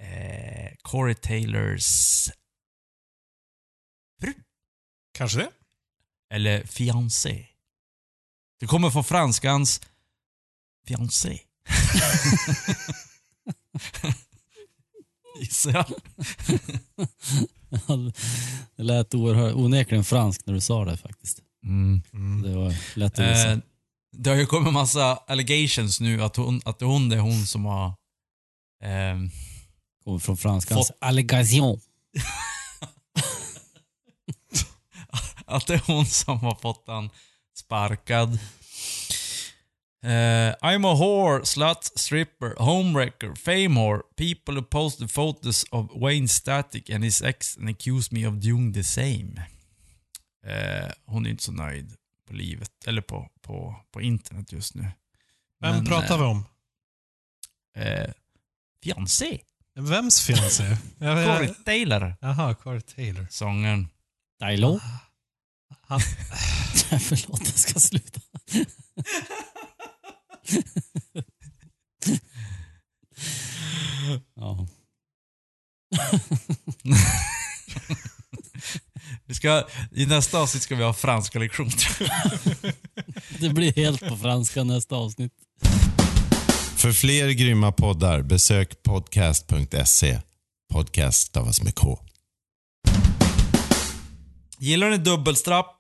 eh, 0.01 0.71
Corey 0.83 1.15
Taylors 1.15 2.29
Kanske 5.13 5.39
det? 5.39 5.51
eller 6.31 6.65
fiancé. 6.67 7.47
Det 8.61 8.67
kommer 8.67 8.91
från 8.91 9.05
franskans 9.05 9.81
fiancé. 10.87 11.39
Gissar 15.41 15.73
jag. 15.73 15.87
Det 18.77 18.83
lät 18.83 19.15
oerhört, 19.15 19.55
onekligen 19.55 20.05
franskt 20.05 20.47
när 20.47 20.55
du 20.55 20.61
sa 20.61 20.85
det 20.85 20.97
faktiskt. 20.97 21.39
Mm. 21.65 22.03
Mm. 22.13 22.43
Det 22.43 22.57
var 22.57 22.75
lätt 22.99 23.19
att 23.19 23.29
gissa. 23.29 23.53
Eh, 23.53 23.59
det 24.13 24.31
har 24.31 24.37
ju 24.37 24.47
kommit 24.47 24.73
massa 24.73 25.17
allegations 25.17 26.01
nu 26.01 26.23
att 26.23 26.37
hon, 26.37 26.61
att 26.65 26.81
hon 26.81 27.13
är 27.13 27.19
hon 27.19 27.47
som 27.47 27.65
har... 27.65 27.95
ehm, 28.85 29.31
Kommer 30.09 30.19
från 30.19 30.37
franskans 30.37 30.93
allégation. 30.99 31.81
att 35.47 35.67
det 35.67 35.75
är 35.75 35.83
hon 35.87 36.07
som 36.07 36.39
har 36.39 36.55
fått 36.55 36.85
han 36.87 37.11
sparkad. 37.59 38.39
Eh, 40.03 40.55
I'm 40.63 40.87
a 40.87 40.95
whore, 40.95 41.47
slut, 41.47 41.93
stripper, 41.95 42.55
homewrecker, 42.59 43.35
fame 43.35 43.69
whore. 43.69 44.03
People 44.17 44.55
who 44.55 44.63
posted 44.63 45.11
photos 45.11 45.65
of 45.71 45.91
Wayne 45.95 46.29
Static 46.29 46.91
and 46.91 47.05
his 47.05 47.23
ex 47.23 47.59
and 47.59 47.69
accused 47.69 48.13
me 48.13 48.27
of 48.29 48.35
doing 48.35 48.73
the 48.73 48.85
same. 48.85 49.43
Eh, 50.47 50.93
hon 51.05 51.27
är 51.27 51.31
inte 51.31 51.43
så 51.43 51.53
nöjd 51.53 51.97
på 52.27 52.33
livet, 52.33 52.87
eller 52.87 53.03
på, 53.03 53.31
på, 53.41 53.77
på 53.91 54.01
internet 54.01 54.53
just 54.53 54.75
nu. 54.75 54.91
Vem 55.61 55.77
Men, 55.77 55.87
pratar 55.87 56.15
eh, 56.15 56.21
vi 56.21 56.27
om? 56.27 56.45
Eh, 57.77 58.11
fiancé. 58.83 59.41
Vems 59.81 60.21
fiancé? 60.21 60.77
Corey 60.99 61.55
Taylor, 61.65 62.17
Jaha, 62.21 62.55
Corey 62.55 62.81
Taylor. 62.81 63.27
sångaren. 63.31 63.89
Dilo? 64.41 64.81
Han, 65.81 66.01
Förlåt, 67.01 67.41
jag 67.45 67.59
ska 67.59 67.81
sluta. 67.81 68.21
ja. 74.35 74.67
Vi 79.27 79.35
ska, 79.35 79.67
I 79.93 80.07
nästa 80.07 80.39
avsnitt 80.39 80.63
ska 80.63 80.77
vi 80.77 80.83
ha 80.83 80.93
franska 80.93 81.39
lektion 81.39 81.71
tror 81.71 82.09
jag. 82.09 82.31
Det 83.41 83.49
blir 83.49 83.73
helt 83.73 84.09
på 84.09 84.17
franska 84.17 84.65
nästa 84.65 84.97
avsnitt. 84.97 85.33
För 86.79 86.93
fler 86.93 87.29
grymma 87.31 87.73
poddar 87.73 88.23
besök 88.23 88.83
podcast.se. 88.83 90.21
Podcast 90.73 91.19
stavas 91.27 91.63
med 91.63 91.75
K. 91.75 91.99
Gillar 94.59 94.91
ni 94.91 94.97
dubbelstrapp? 94.99 95.77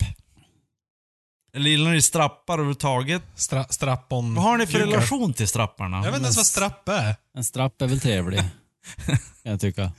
Eller 1.54 1.70
gillar 1.70 1.90
ni 1.92 2.02
strappar 2.02 2.54
överhuvudtaget? 2.54 3.22
stra, 3.34 3.64
strappon. 3.64 4.34
Vad 4.34 4.44
har 4.44 4.58
ni 4.58 4.66
för 4.66 4.78
relation 4.78 5.34
till 5.34 5.48
strapparna? 5.48 5.96
Jag 5.96 6.04
vet 6.04 6.14
inte 6.14 6.24
ens 6.24 6.37
vad 6.37 6.46
strapp 6.46 6.88
är. 6.88 7.16
En 7.34 7.44
strapp 7.44 7.82
är 7.82 7.87
väl 7.87 8.00
trevlig, 8.00 8.38
kan 9.06 9.18
jag 9.52 9.61
tycka. 9.61 9.92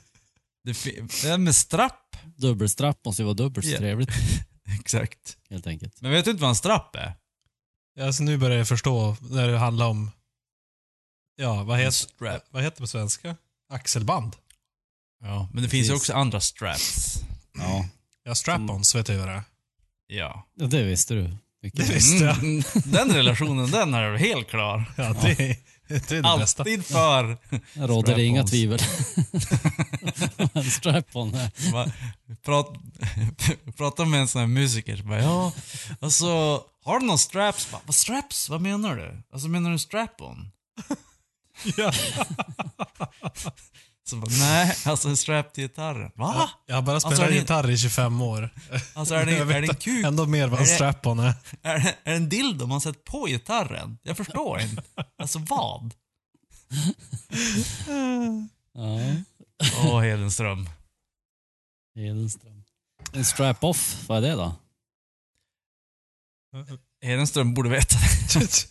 Det, 0.64 0.74
här 1.24 1.38
med 1.38 1.56
strapp? 1.56 2.16
Dubbelstrapp 2.36 3.06
måste 3.06 3.22
ju 3.22 3.26
vara 3.26 3.34
dubbelt 3.34 3.66
så 3.68 3.72
Ja. 3.74 3.78
trevligt, 3.78 4.10
Exakt. 4.80 5.38
helt 5.50 5.68
enkelt. 5.68 6.02
Men 6.02 6.12
vet 6.12 6.26
du 6.26 6.32
inte 6.32 6.42
vad 6.42 6.50
en 6.50 6.56
strapp 6.56 6.96
är? 6.96 7.14
Alltså, 8.06 8.24
nu 8.24 8.38
börjar 8.38 8.58
jag 8.58 8.68
förstå 8.68 9.16
när 9.22 9.48
det 9.48 9.58
handlar 9.58 9.88
om... 9.88 10.12
Ja, 11.42 11.64
vad 11.64 11.78
heter, 11.78 11.92
strap. 11.92 12.44
vad 12.52 12.64
heter 12.64 12.76
det 12.78 12.82
på 12.82 12.88
svenska? 12.88 13.36
Axelband. 13.70 14.36
Ja, 15.24 15.50
men 15.54 15.64
det 15.64 15.70
finns 15.70 15.90
ju 15.90 15.94
också 15.94 16.14
andra 16.14 16.42
straps. 16.42 17.16
Ja, 17.58 17.86
Ja, 18.24 18.34
strap-ons 18.34 18.96
vet 18.96 19.10
jag 19.10 19.18
vad 19.18 19.28
det 19.28 19.34
är. 19.34 19.44
Ja. 20.08 20.48
Ja, 20.56 20.66
det 20.68 20.84
visste 20.84 21.14
du. 21.14 21.36
Mycket. 21.64 21.88
Det 21.88 21.94
visste 21.94 22.24
jag. 22.26 22.38
Mm, 22.38 22.64
den 22.86 23.12
relationen, 23.14 23.72
den 23.72 23.94
är 23.94 24.16
helt 24.18 24.48
klar. 24.50 24.86
Ja, 24.98 25.14
det, 25.22 25.36
det 25.88 26.12
är 26.12 26.22
det 26.22 26.38
bästa. 26.40 26.62
Alltid 26.64 26.86
för. 26.86 27.38
Det 27.74 27.88
råder 27.88 28.16
det 28.16 28.24
inga 28.24 28.42
Strap-ons. 28.44 28.50
tvivel. 28.50 28.80
en 30.54 30.64
strap-on 30.72 31.34
här. 31.34 31.72
Va- 31.72 31.92
Prat, 32.46 32.74
prata 33.78 34.06
med 34.06 34.20
en 34.22 34.28
sån 34.28 34.40
här 34.40 34.48
musiker 34.48 34.98
så 34.98 35.04
bara, 35.04 35.22
ja, 35.22 35.54
alltså, 36.02 36.28
har 36.84 37.00
du 37.00 37.06
någon 37.06 37.20
straps? 37.20 37.72
Bara, 37.72 37.82
Vad 37.86 37.96
straps? 37.96 38.50
Vad 38.50 38.62
menar 38.62 38.96
du? 38.96 39.22
Alltså 39.34 39.48
menar 39.48 39.72
du 39.72 39.80
strap-on? 39.80 40.52
Ja. 41.78 41.92
Så 44.10 44.16
bara, 44.16 44.32
nej, 44.40 44.76
alltså 44.86 45.10
en 45.10 45.18
strap 45.18 45.54
till 45.54 45.64
gitarren. 45.64 46.12
Va? 46.16 46.50
Jag 46.66 46.76
har 46.76 46.82
bara 46.82 47.00
spelat 47.00 47.12
Alltså, 47.12 47.26
är 47.26 47.30
det- 47.30 47.36
gitarr 47.36 47.70
i 47.70 47.78
25 47.78 48.22
år. 48.22 48.50
Alltså 48.94 49.16
är 49.16 49.26
det, 49.26 49.32
Jag 49.38 49.46
vet 49.46 49.58
är 49.58 49.62
det 49.62 49.68
en 49.68 49.76
kuk? 49.76 50.06
Ändå 50.06 50.26
mer 50.26 50.48
vad 50.48 50.60
en 50.60 50.66
det- 50.66 50.72
strap-on 50.76 51.20
är. 51.20 51.34
Är 51.62 51.80
det, 51.80 51.90
är 52.04 52.12
det 52.12 52.16
en 52.16 52.30
dildo 52.30 52.66
man 52.68 52.82
sett 52.82 53.04
på 53.04 53.26
gitarren? 53.26 53.98
Jag 54.04 54.18
förstår 54.18 54.60
inte. 54.60 54.84
Alltså 55.18 55.40
vad? 55.40 55.94
Ja, 58.74 59.00
Åh, 59.84 60.02
Hedenström. 60.02 60.70
Hedenström. 61.96 62.64
En 63.14 63.26
strap-off, 63.26 64.04
vad 64.08 64.18
är 64.18 64.22
det 64.22 64.36
då? 64.36 64.56
Hedenström 67.02 67.54
borde 67.54 67.70
veta 67.70 67.96
det. 68.34 68.68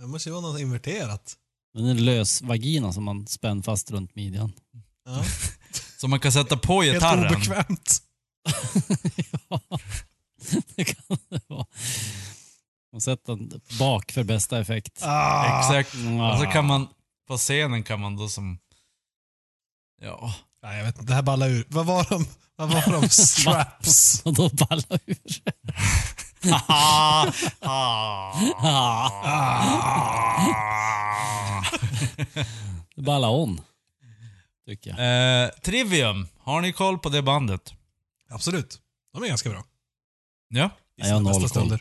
Det 0.00 0.06
måste 0.06 0.28
ju 0.28 0.32
vara 0.32 0.42
något 0.42 0.60
inverterat. 0.60 1.34
Men 1.74 1.86
en 1.86 2.04
lös 2.04 2.42
vagina 2.42 2.92
som 2.92 3.04
man 3.04 3.26
spänner 3.26 3.62
fast 3.62 3.90
runt 3.90 4.14
midjan. 4.14 4.52
Ja. 5.04 5.24
Så 5.98 6.08
man 6.08 6.20
kan 6.20 6.32
sätta 6.32 6.56
på 6.56 6.82
Helt 6.82 6.94
gitarren. 6.94 7.34
obekvämt. 7.34 8.02
ja, 9.48 9.60
det 10.76 10.84
kan 10.84 11.18
det 11.28 11.40
vara. 11.46 11.66
Och 12.92 13.02
sätta 13.02 13.36
den 13.36 13.60
bak 13.78 14.12
för 14.12 14.24
bästa 14.24 14.60
effekt. 14.60 15.02
Ah. 15.02 15.58
Exakt. 15.60 15.94
Ah. 16.20 16.32
Och 16.32 16.38
så 16.38 16.46
kan 16.46 16.66
man, 16.66 16.88
på 17.28 17.36
scenen 17.36 17.82
kan 17.82 18.00
man 18.00 18.16
då 18.16 18.28
som, 18.28 18.58
ja. 20.02 20.34
Nej, 20.62 20.78
jag 20.78 20.84
vet 20.84 20.98
inte, 20.98 21.10
det 21.12 21.14
här 21.14 21.22
ballar 21.22 21.48
ur. 21.48 21.66
Vad 21.68 21.86
var 21.86 22.06
de? 22.10 22.26
Vad 22.56 22.68
var 22.68 23.00
de? 23.00 23.08
Straps? 23.10 24.22
Och 24.24 24.34
då 24.34 24.48
ballar 24.48 25.00
ur. 25.06 25.42
Det 32.96 33.02
ballar 33.02 33.28
on. 33.30 33.60
Tycker 34.68 34.90
jag. 34.90 35.44
Eh, 35.44 35.50
Trivium, 35.50 36.28
har 36.38 36.60
ni 36.60 36.72
koll 36.72 36.98
på 36.98 37.08
det 37.08 37.22
bandet? 37.22 37.74
Absolut. 38.30 38.80
De 39.12 39.22
är 39.22 39.28
ganska 39.28 39.50
bra. 39.50 39.64
Ja. 40.48 40.64
I 40.64 40.68
Nej, 41.02 41.08
jag 41.08 41.14
har 41.16 41.20
noll 41.20 41.42
bästa 41.42 41.60
koll. 41.60 41.68
stunder. 41.68 41.80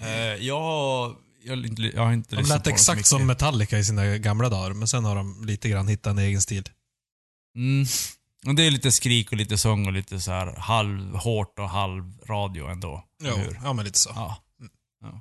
Eh, 0.00 0.16
jag, 0.46 0.60
har- 0.60 1.16
jag, 1.44 1.56
har 1.56 1.66
inte, 1.66 1.82
jag 1.82 2.02
har 2.02 2.12
inte 2.12 2.36
De 2.36 2.40
lyssnat 2.42 2.56
lät 2.58 2.64
på 2.64 2.70
dem 2.70 2.78
så 2.78 2.82
exakt 2.82 2.96
mycket. 2.96 3.06
som 3.08 3.26
Metallica 3.26 3.78
i 3.78 3.84
sina 3.84 4.04
gamla 4.18 4.48
dagar, 4.48 4.72
men 4.72 4.88
sen 4.88 5.04
har 5.04 5.16
de 5.16 5.44
lite 5.46 5.68
grann 5.68 5.88
hittat 5.88 6.10
en 6.10 6.18
egen 6.18 6.42
stil. 6.42 6.68
Mm. 7.56 7.86
Och 8.46 8.54
det 8.54 8.62
är 8.62 8.70
lite 8.70 8.92
skrik 8.92 9.32
och 9.32 9.38
lite 9.38 9.58
sång 9.58 9.86
och 9.86 9.92
lite 9.92 10.20
så 10.20 10.30
här 10.30 10.56
halvhårt 10.56 11.58
och 11.58 11.68
halvradio 11.68 12.66
ändå. 12.66 13.04
Jo, 13.22 13.34
hur? 13.34 13.60
ja 13.64 13.72
men 13.72 13.84
lite 13.84 13.98
så. 13.98 14.10
Ja. 14.14 14.36
ja. 15.00 15.20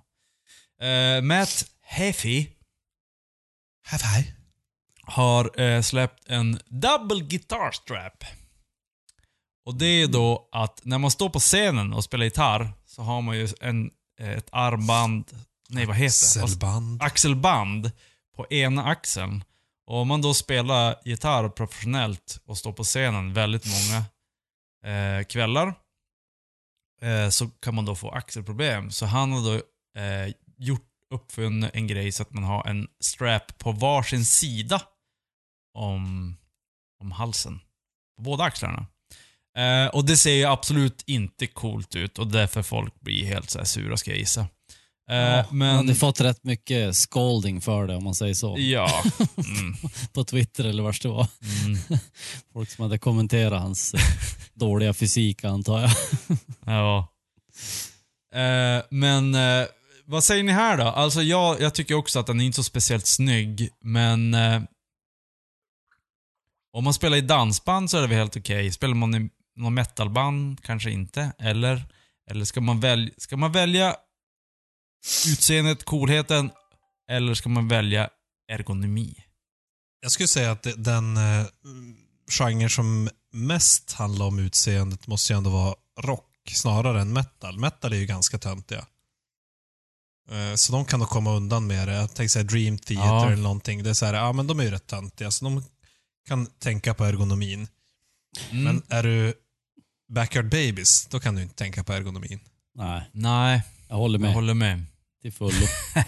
Eh, 0.87 1.21
Matt 1.21 1.65
Heffy 1.81 2.47
har 5.03 5.61
eh, 5.61 5.81
släppt 5.81 6.29
en 6.29 6.59
double 6.67 7.19
guitar 7.19 7.71
strap. 7.71 8.23
Och 9.65 9.75
det 9.75 9.85
är 9.85 10.07
då 10.07 10.49
att 10.51 10.81
när 10.83 10.97
man 10.97 11.11
står 11.11 11.29
på 11.29 11.39
scenen 11.39 11.93
och 11.93 12.03
spelar 12.03 12.25
gitarr 12.25 12.73
så 12.85 13.01
har 13.01 13.21
man 13.21 13.37
ju 13.37 13.47
en, 13.61 13.91
eh, 14.19 14.29
ett 14.29 14.49
armband, 14.51 15.25
nej 15.69 15.85
vad 15.85 15.95
heter 15.95 16.41
det? 16.41 16.47
Cellband. 16.47 17.01
axelband 17.01 17.91
på 18.35 18.47
ena 18.49 18.83
axeln. 18.83 19.43
Och 19.87 19.97
om 19.97 20.07
man 20.07 20.21
då 20.21 20.33
spelar 20.33 20.95
gitarr 21.05 21.49
professionellt 21.49 22.41
och 22.45 22.57
står 22.57 22.73
på 22.73 22.83
scenen 22.83 23.33
väldigt 23.33 23.65
många 23.65 24.05
eh, 24.93 25.23
kvällar 25.23 25.73
eh, 27.01 27.29
så 27.29 27.47
kan 27.47 27.75
man 27.75 27.85
då 27.85 27.95
få 27.95 28.09
axelproblem. 28.09 28.91
Så 28.91 29.05
han 29.05 29.31
har 29.31 29.41
då 29.41 29.53
eh, 30.01 30.33
gjort 30.57 30.89
uppfunnit 31.13 31.71
en 31.73 31.87
grej 31.87 32.11
så 32.11 32.23
att 32.23 32.33
man 32.33 32.43
har 32.43 32.67
en 32.67 32.87
strap 32.99 33.57
på 33.57 33.71
varsin 33.71 34.25
sida 34.25 34.81
om, 35.73 36.35
om 36.99 37.11
halsen. 37.11 37.59
På 38.17 38.23
båda 38.23 38.43
axlarna. 38.43 38.87
Eh, 39.57 39.87
och 39.87 40.05
det 40.05 40.17
ser 40.17 40.33
ju 40.33 40.45
absolut 40.45 41.03
inte 41.07 41.47
coolt 41.47 41.95
ut 41.95 42.19
och 42.19 42.27
därför 42.27 42.63
folk 42.63 42.99
blir 42.99 43.25
helt 43.25 43.49
så 43.49 43.59
här 43.59 43.65
sura 43.65 43.97
ska 43.97 44.11
jag 44.11 44.19
gissa. 44.19 44.47
Eh, 45.09 45.15
Ja, 45.17 45.45
men... 45.51 45.75
Hade 45.75 45.95
fått 45.95 46.21
rätt 46.21 46.43
mycket 46.43 46.95
scolding 46.95 47.61
för 47.61 47.87
det 47.87 47.95
om 47.95 48.03
man 48.03 48.15
säger 48.15 48.33
så. 48.33 48.55
Ja. 48.59 49.03
Mm. 49.37 49.75
På 50.13 50.23
Twitter 50.23 50.63
eller 50.63 50.83
vars 50.83 50.99
det 50.99 51.07
var. 51.07 51.27
Mm. 51.65 51.79
Folk 52.53 52.69
som 52.69 52.81
hade 52.83 52.97
kommenterat 52.97 53.61
hans 53.61 53.93
eh, 53.93 53.99
dåliga 54.53 54.93
fysik 54.93 55.43
antar 55.43 55.81
jag. 55.81 55.91
Ja. 56.65 57.07
Eh, 58.35 58.83
men 58.89 59.35
eh, 59.35 59.65
vad 60.05 60.23
säger 60.23 60.43
ni 60.43 60.51
här 60.51 60.77
då? 60.77 60.83
Alltså 60.83 61.21
jag, 61.21 61.61
jag 61.61 61.73
tycker 61.73 61.95
också 61.95 62.19
att 62.19 62.27
den 62.27 62.41
är 62.41 62.45
inte 62.45 62.55
så 62.55 62.63
speciellt 62.63 63.07
snygg, 63.07 63.69
men 63.81 64.35
om 66.73 66.83
man 66.83 66.93
spelar 66.93 67.17
i 67.17 67.21
dansband 67.21 67.89
så 67.91 67.97
är 67.97 68.01
det 68.01 68.07
väl 68.07 68.17
helt 68.17 68.37
okej. 68.37 68.71
Spelar 68.71 68.93
man 68.95 69.15
i 69.15 69.29
någon 69.55 69.73
metalband 69.73 70.63
kanske 70.63 70.91
inte. 70.91 71.31
Eller, 71.39 71.85
eller 72.31 72.45
ska, 72.45 72.61
man 72.61 72.79
välja, 72.79 73.13
ska 73.17 73.37
man 73.37 73.51
välja 73.51 73.95
utseendet, 75.27 75.83
coolheten, 75.83 76.51
eller 77.09 77.33
ska 77.33 77.49
man 77.49 77.67
välja 77.67 78.09
ergonomi? 78.47 79.15
Jag 80.01 80.11
skulle 80.11 80.27
säga 80.27 80.51
att 80.51 80.67
den 80.77 81.17
eh, 81.17 81.45
genre 82.31 82.69
som 82.69 83.09
mest 83.33 83.91
handlar 83.93 84.25
om 84.25 84.39
utseendet 84.39 85.07
måste 85.07 85.33
ju 85.33 85.37
ändå 85.37 85.49
vara 85.49 85.75
rock 86.01 86.29
snarare 86.53 87.01
än 87.01 87.13
metal. 87.13 87.59
Metal 87.59 87.93
är 87.93 87.97
ju 87.97 88.05
ganska 88.05 88.37
töntiga. 88.37 88.85
Eh, 90.31 90.55
Så 90.55 90.71
de 90.71 90.85
kan 90.85 90.99
nog 90.99 91.09
komma 91.09 91.31
undan 91.35 91.67
med 91.67 91.87
det. 91.87 91.93
Jag 91.93 92.13
tänker 92.15 92.29
säga 92.29 92.43
Dream 92.43 92.77
Theater 92.77 93.05
Ja. 93.07 93.31
eller 93.31 93.43
någonting. 93.43 93.83
Det 93.83 93.89
är 93.89 93.93
så 93.93 94.05
här, 94.05 94.13
ja 94.13 94.33
men 94.33 94.47
de 94.47 94.59
är 94.59 94.63
ju 94.63 94.71
rätt 94.71 94.87
töntiga, 94.87 95.31
så 95.31 95.45
de 95.45 95.63
kan 96.27 96.45
tänka 96.45 96.93
på 96.93 97.05
ergonomin. 97.05 97.67
Mm. 98.51 98.63
Men 98.63 98.83
är 98.89 99.03
du 99.03 99.33
Backyard 100.13 100.45
Babies, 100.49 101.07
då 101.07 101.19
kan 101.19 101.35
du 101.35 101.41
inte 101.41 101.55
tänka 101.55 101.83
på 101.83 101.93
ergonomin. 101.93 102.39
Nej, 102.75 103.09
Nej, 103.11 103.61
jag 103.87 103.95
håller 103.95 104.19
jag 104.19 104.21
med 104.21 104.33
håller 104.33 104.53
med. 104.53 104.85
Till 105.23 105.33
fullo. 105.33 105.67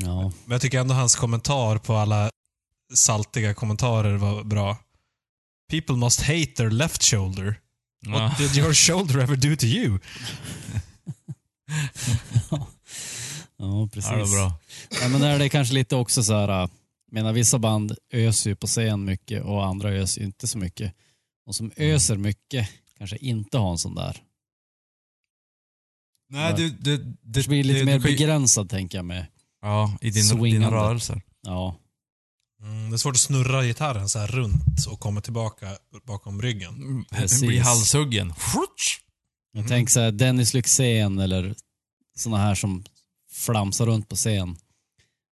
ja. 0.00 0.32
Men 0.44 0.52
jag 0.52 0.60
tycker 0.60 0.80
ändå 0.80 0.94
hans 0.94 1.16
kommentar 1.16 1.78
på 1.78 1.96
alla 1.96 2.30
saltiga 2.94 3.54
kommentarer 3.54 4.16
var 4.16 4.44
bra. 4.44 4.76
People 5.70 5.96
must 5.96 6.20
hate 6.20 6.46
their 6.46 6.70
left 6.70 7.02
shoulder. 7.02 7.60
Ja. 8.00 8.10
What 8.10 8.38
did 8.38 8.56
your 8.56 8.74
shoulder 8.74 9.18
ever 9.18 9.36
do 9.36 9.56
to 9.56 9.66
you? 9.66 9.98
ja, 13.56 13.88
precis. 13.92 14.10
Ja, 14.10 14.16
det 14.16 14.30
bra. 14.30 14.54
Ja, 15.02 15.08
men 15.08 15.20
där 15.20 15.34
är 15.34 15.38
det 15.38 15.48
kanske 15.48 15.74
lite 15.74 15.96
också 15.96 16.22
så 16.22 16.32
här, 16.34 16.62
äh, 16.62 16.68
menar 17.10 17.32
vissa 17.32 17.58
band 17.58 17.96
öser 18.12 18.50
ju 18.50 18.56
på 18.56 18.66
scen 18.66 19.04
mycket 19.04 19.42
och 19.44 19.66
andra 19.66 19.90
öser 19.90 20.20
ju 20.20 20.26
inte 20.26 20.46
så 20.46 20.58
mycket. 20.58 20.94
Och 21.46 21.54
som 21.54 21.72
öser 21.76 22.16
mycket 22.16 22.68
kanske 22.98 23.16
inte 23.16 23.58
har 23.58 23.70
en 23.70 23.78
sån 23.78 23.94
där. 23.94 24.22
Nej, 26.30 26.54
du, 26.56 26.70
du, 26.70 26.96
Det 26.96 27.16
det 27.22 27.48
blir 27.48 27.64
lite 27.64 27.78
det- 27.78 27.84
mer 27.84 27.98
du 27.98 28.04
begränsad 28.04 28.70
tänker 28.70 28.98
jag 28.98 29.04
med. 29.04 29.26
Ja, 29.62 29.98
i 30.00 30.10
din, 30.10 30.42
dina 30.42 30.70
rörelser. 30.70 31.22
Ja, 31.42 31.76
Mm, 32.62 32.90
det 32.90 32.96
är 32.96 32.98
svårt 32.98 33.14
att 33.14 33.20
snurra 33.20 33.64
gitarren 33.64 34.08
så 34.08 34.18
här 34.18 34.26
runt 34.26 34.86
och 34.90 35.00
komma 35.00 35.20
tillbaka 35.20 35.76
bakom 36.06 36.42
ryggen. 36.42 36.74
Mm, 36.74 37.04
Precis. 37.04 37.40
Blir 37.40 37.60
halshuggen. 37.62 38.32
Jag 39.52 39.68
tänker 39.68 39.90
så 39.92 40.00
här 40.00 40.10
Dennis 40.12 40.54
Lyxzén 40.54 41.18
eller 41.18 41.54
såna 42.16 42.38
här 42.38 42.54
som 42.54 42.84
flamsar 43.32 43.86
runt 43.86 44.08
på 44.08 44.16
scen. 44.16 44.56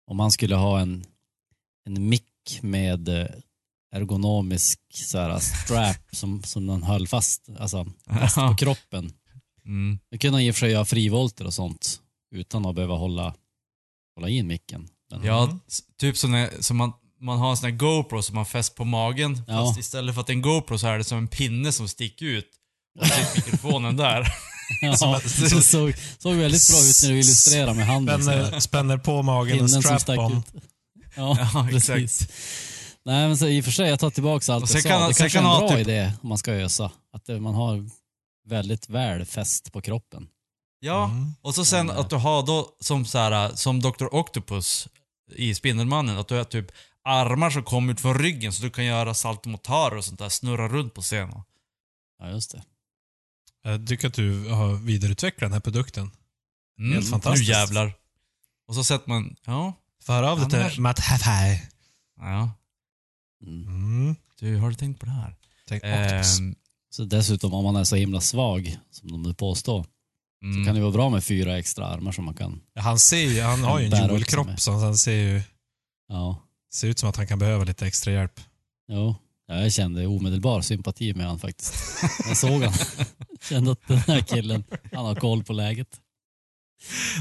Om 0.06 0.16
man 0.16 0.30
skulle 0.30 0.54
ha 0.56 0.80
en, 0.80 1.04
en 1.86 2.08
mick 2.08 2.58
med 2.62 3.08
eh, 3.08 3.26
ergonomisk 3.92 4.80
så 4.92 5.18
här, 5.18 5.38
strap 5.38 5.96
som, 6.12 6.42
som 6.42 6.66
den 6.66 6.82
höll 6.82 7.08
fast, 7.08 7.48
alltså 7.58 7.86
fast 8.10 8.36
på 8.36 8.54
kroppen. 8.58 9.12
Mm. 9.66 9.98
Det 10.10 10.18
kunde 10.18 10.42
i 10.42 10.50
och 10.50 10.54
för 10.54 10.60
sig 10.60 10.70
göra 10.70 10.84
frivolter 10.84 11.44
och 11.46 11.54
sånt 11.54 12.00
utan 12.34 12.66
att 12.66 12.74
behöva 12.74 12.94
hålla, 12.94 13.34
hålla 14.16 14.28
in 14.28 14.46
micken. 14.46 14.88
Men, 15.10 15.24
Ja, 15.24 15.58
s- 15.68 15.82
typ 16.00 16.16
som, 16.16 16.30
när, 16.32 16.50
som 16.60 16.76
man, 16.76 16.92
man 17.20 17.38
har 17.38 17.50
en 17.50 17.56
sån 17.56 17.70
här 17.70 17.76
GoPro 17.76 18.22
som 18.22 18.34
man 18.34 18.46
fäst 18.46 18.74
på 18.74 18.84
magen. 18.84 19.42
Ja. 19.48 19.66
Fast 19.66 19.78
istället 19.78 20.14
för 20.14 20.20
att 20.20 20.26
det 20.26 20.32
är 20.32 20.34
en 20.34 20.42
GoPro 20.42 20.78
så 20.78 20.86
är 20.86 20.98
det 20.98 21.04
som 21.04 21.18
en 21.18 21.28
pinne 21.28 21.72
som 21.72 21.88
sticker 21.88 22.26
ut. 22.26 22.46
Och 23.00 23.06
så 23.06 23.14
sitter 23.14 23.36
mikrofonen 23.36 23.96
där. 23.96 24.26
ja, 24.82 25.20
det 25.24 25.62
såg, 25.62 25.94
såg 26.18 26.34
väldigt 26.34 26.68
bra 26.70 26.78
ut 26.78 27.00
när 27.02 27.08
du 27.08 27.14
illustrerade 27.14 27.74
med 27.74 27.86
handen. 27.86 28.28
här. 28.28 28.42
Spänner, 28.44 28.60
spänner 28.60 28.98
på 28.98 29.22
magen 29.22 29.68
stack 29.68 30.00
strap-on. 30.00 30.36
ut. 30.38 30.62
Ja, 31.16 31.38
Ja, 31.54 31.68
precis. 31.70 32.28
Nej, 33.04 33.28
men 33.28 33.36
så, 33.36 33.46
i 33.48 33.60
och 33.60 33.64
för 33.64 33.72
sig, 33.72 33.88
jag 33.88 34.00
tar 34.00 34.10
tillbaka 34.10 34.52
allt 34.54 34.64
Och 34.64 34.70
jag 34.76 34.82
sa. 34.82 34.88
kan- 34.88 35.08
det 35.08 35.14
kanske 35.14 35.38
är 35.38 35.42
kan 35.42 35.52
en 35.52 35.58
bra 35.60 35.68
typ- 35.68 35.78
idé 35.78 36.12
om 36.22 36.28
man 36.28 36.38
ska 36.38 36.52
ösa. 36.52 36.90
Att 37.12 37.24
det, 37.24 37.40
man 37.40 37.54
har 37.54 37.88
väldigt 38.46 38.88
väl 38.88 39.24
fäst 39.24 39.72
på 39.72 39.80
kroppen. 39.80 40.28
Ja, 40.80 41.04
Mm. 41.10 41.32
och 41.42 41.54
så 41.54 41.64
sen 41.64 41.86
Men, 41.86 41.96
att 41.96 42.10
du 42.10 42.16
har 42.16 42.46
då 42.46 42.76
som 42.80 43.04
så 43.06 43.18
här, 43.18 43.54
som 43.54 43.80
Dr. 43.82 44.06
Octopus 44.14 44.88
i 45.32 45.54
Spindelmannen, 45.54 46.18
att 46.18 46.28
du 46.28 46.34
har 46.34 46.44
typ 46.44 46.66
armar 47.04 47.50
som 47.50 47.62
kommer 47.62 47.92
ut 47.92 48.00
från 48.00 48.18
ryggen 48.18 48.52
så 48.52 48.62
du 48.62 48.70
kan 48.70 48.84
göra 48.84 49.14
saltomotarer 49.14 49.96
och 49.96 50.04
sånt 50.04 50.18
där, 50.18 50.28
snurra 50.28 50.68
runt 50.68 50.94
på 50.94 51.02
scenen. 51.02 51.42
Ja, 52.18 52.30
just 52.30 52.50
det. 52.52 52.62
Jag 53.62 53.86
tycker 53.86 54.08
att 54.08 54.14
du 54.14 54.48
har 54.48 54.74
vidareutvecklat 54.74 55.40
den 55.46 55.52
här 55.52 55.60
produkten. 55.60 56.10
Mm, 56.78 56.92
Helt 56.92 57.10
fantastiskt. 57.10 57.48
Nu 57.48 57.54
jävlar. 57.54 57.92
Och 58.68 58.74
så 58.74 58.84
sätter 58.84 59.08
man, 59.08 59.36
ja, 59.44 59.72
Få 60.02 60.12
höra 60.12 60.32
av 60.32 60.38
Annars- 60.38 60.72
till 60.72 60.80
Matt 60.82 60.98
Hathaway. 60.98 61.60
ja. 62.20 62.50
Mm. 63.42 63.66
Mm. 63.68 64.16
Du, 64.38 64.56
har 64.56 64.68
du 64.70 64.74
tänkt 64.74 65.00
på 65.00 65.06
det 65.06 65.12
här? 65.12 65.36
Tänk 65.68 65.82
Octopus. 65.84 66.38
Så 66.96 67.04
dessutom, 67.04 67.54
om 67.54 67.64
man 67.64 67.76
är 67.76 67.84
så 67.84 67.96
himla 67.96 68.20
svag, 68.20 68.78
som 68.90 69.10
de 69.12 69.22
nu 69.22 69.34
påstår, 69.34 69.86
mm. 70.42 70.54
så 70.54 70.66
kan 70.66 70.74
det 70.74 70.80
vara 70.80 70.92
bra 70.92 71.10
med 71.10 71.24
fyra 71.24 71.58
extra 71.58 71.86
armar 71.86 72.12
som 72.12 72.24
man 72.24 72.34
kan... 72.34 72.60
Ja, 72.74 72.82
han, 72.82 72.98
ser 72.98 73.16
ju, 73.16 73.40
han 73.40 73.64
har 73.64 73.80
ju 73.80 73.86
en 73.86 74.08
Joel-kropp 74.08 74.60
så 74.60 74.72
han 74.72 74.96
ser 74.96 75.12
ju 75.12 75.42
Ja, 76.08 76.42
ser 76.74 76.88
ut 76.88 76.98
som 76.98 77.08
att 77.08 77.16
han 77.16 77.26
kan 77.26 77.38
behöva 77.38 77.64
lite 77.64 77.86
extra 77.86 78.12
hjälp. 78.12 78.40
jo. 78.88 79.14
Ja, 79.46 79.60
jag 79.60 79.72
kände 79.72 80.06
omedelbar 80.06 80.60
sympati 80.60 81.14
med 81.14 81.26
han 81.26 81.38
faktiskt. 81.38 81.74
Jag 82.28 82.36
såg 82.36 82.62
han. 82.62 82.72
Kände 83.48 83.72
att 83.72 83.88
den 83.88 83.98
här 83.98 84.20
killen, 84.20 84.64
han 84.92 85.04
har 85.06 85.14
koll 85.14 85.44
på 85.44 85.52
läget. 85.52 86.00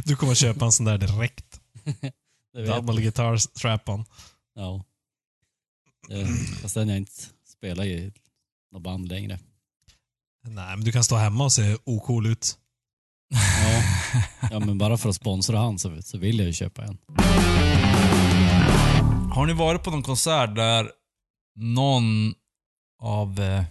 Du 0.05 0.15
kommer 0.15 0.35
köpa 0.35 0.65
en 0.65 0.71
sån 0.71 0.85
där 0.85 0.97
direkt. 0.97 1.61
Double 2.67 3.01
guitar 3.01 3.37
strap-on. 3.37 4.05
Ja. 4.55 4.83
Det, 6.07 6.27
fast 6.61 6.75
den 6.75 6.89
jag 6.89 6.97
inte 6.97 7.21
spelar 7.47 7.85
i 7.85 8.13
något 8.71 8.81
band 8.81 9.07
längre. 9.07 9.39
Nej, 10.47 10.75
men 10.75 10.85
du 10.85 10.91
kan 10.91 11.03
stå 11.03 11.15
hemma 11.15 11.43
och 11.43 11.51
se 11.51 11.77
ocool 11.83 12.25
ut. 12.25 12.57
Ja. 13.29 13.83
ja, 14.51 14.59
men 14.59 14.77
bara 14.77 14.97
för 14.97 15.09
att 15.09 15.15
sponsra 15.15 15.59
han 15.59 15.79
så, 15.79 16.01
så 16.01 16.17
vill 16.17 16.39
jag 16.39 16.47
ju 16.47 16.53
köpa 16.53 16.83
en. 16.83 16.97
Har 19.31 19.45
ni 19.45 19.53
varit 19.53 19.83
på 19.83 19.91
någon 19.91 20.03
konsert 20.03 20.55
där 20.55 20.91
någon 21.55 22.33
av 23.01 23.39
eh, 23.39 23.63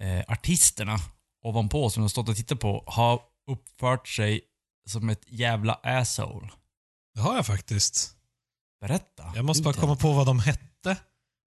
eh, 0.00 0.24
artisterna 0.28 0.98
ovanpå 1.44 1.90
som 1.90 2.00
ni 2.00 2.04
har 2.04 2.08
stått 2.08 2.28
och 2.28 2.36
tittat 2.36 2.60
på 2.60 2.84
har 2.86 3.20
uppfört 3.50 4.08
sig 4.08 4.40
som 4.88 5.10
ett 5.10 5.24
jävla 5.26 5.74
asshole? 5.74 6.48
Det 7.14 7.20
har 7.20 7.34
jag 7.34 7.46
faktiskt. 7.46 8.16
Berätta. 8.80 9.32
Jag 9.34 9.44
måste 9.44 9.62
bara 9.62 9.74
komma 9.74 9.96
på 9.96 10.12
vad 10.12 10.26
de 10.26 10.38
hette. 10.38 10.96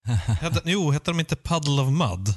hette 0.41 0.61
jo, 0.65 0.91
hette 0.91 1.11
de 1.11 1.19
inte 1.19 1.35
Puddle 1.35 1.81
of 1.81 1.89
Mud? 1.89 2.35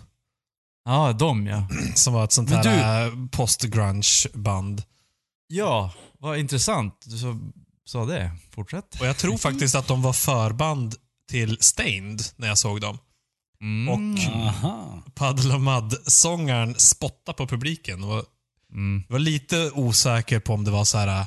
Ja, 0.85 1.13
de 1.13 1.47
ja. 1.47 1.69
Som 1.95 2.15
var 2.15 2.25
ett 2.25 2.33
sånt 2.33 2.51
Men 2.51 2.63
du- 2.63 2.69
här 2.69 3.07
äh, 3.07 3.13
post-grunge-band. 3.33 4.83
Ja, 5.47 5.93
vad 6.19 6.39
intressant. 6.39 6.95
Du 7.07 7.19
sa, 7.19 7.39
sa 7.85 8.05
det. 8.05 8.31
Fortsätt. 8.51 9.01
Och 9.01 9.07
jag 9.07 9.17
tror 9.17 9.37
faktiskt 9.37 9.75
att 9.75 9.87
de 9.89 10.03
var 10.03 10.13
förband 10.13 10.95
till 11.31 11.57
Stained 11.61 12.23
när 12.37 12.49
jag 12.49 12.59
såg 12.59 12.81
dem. 12.81 12.99
Mm. 13.61 13.89
Och. 13.89 14.19
Puddle 15.15 15.55
of 15.55 15.61
Mud-sångaren 15.61 16.75
spottade 16.79 17.37
på 17.37 17.47
publiken. 17.47 18.03
Och 18.03 18.09
var, 18.09 18.25
Mm. 18.73 19.03
var 19.09 19.19
lite 19.19 19.71
osäker 19.71 20.41
på 20.41 20.53
om 20.55 20.65
det 20.65 20.71
var 20.71 20.85
så 20.85 20.99
här 20.99 21.21
äh, 21.21 21.27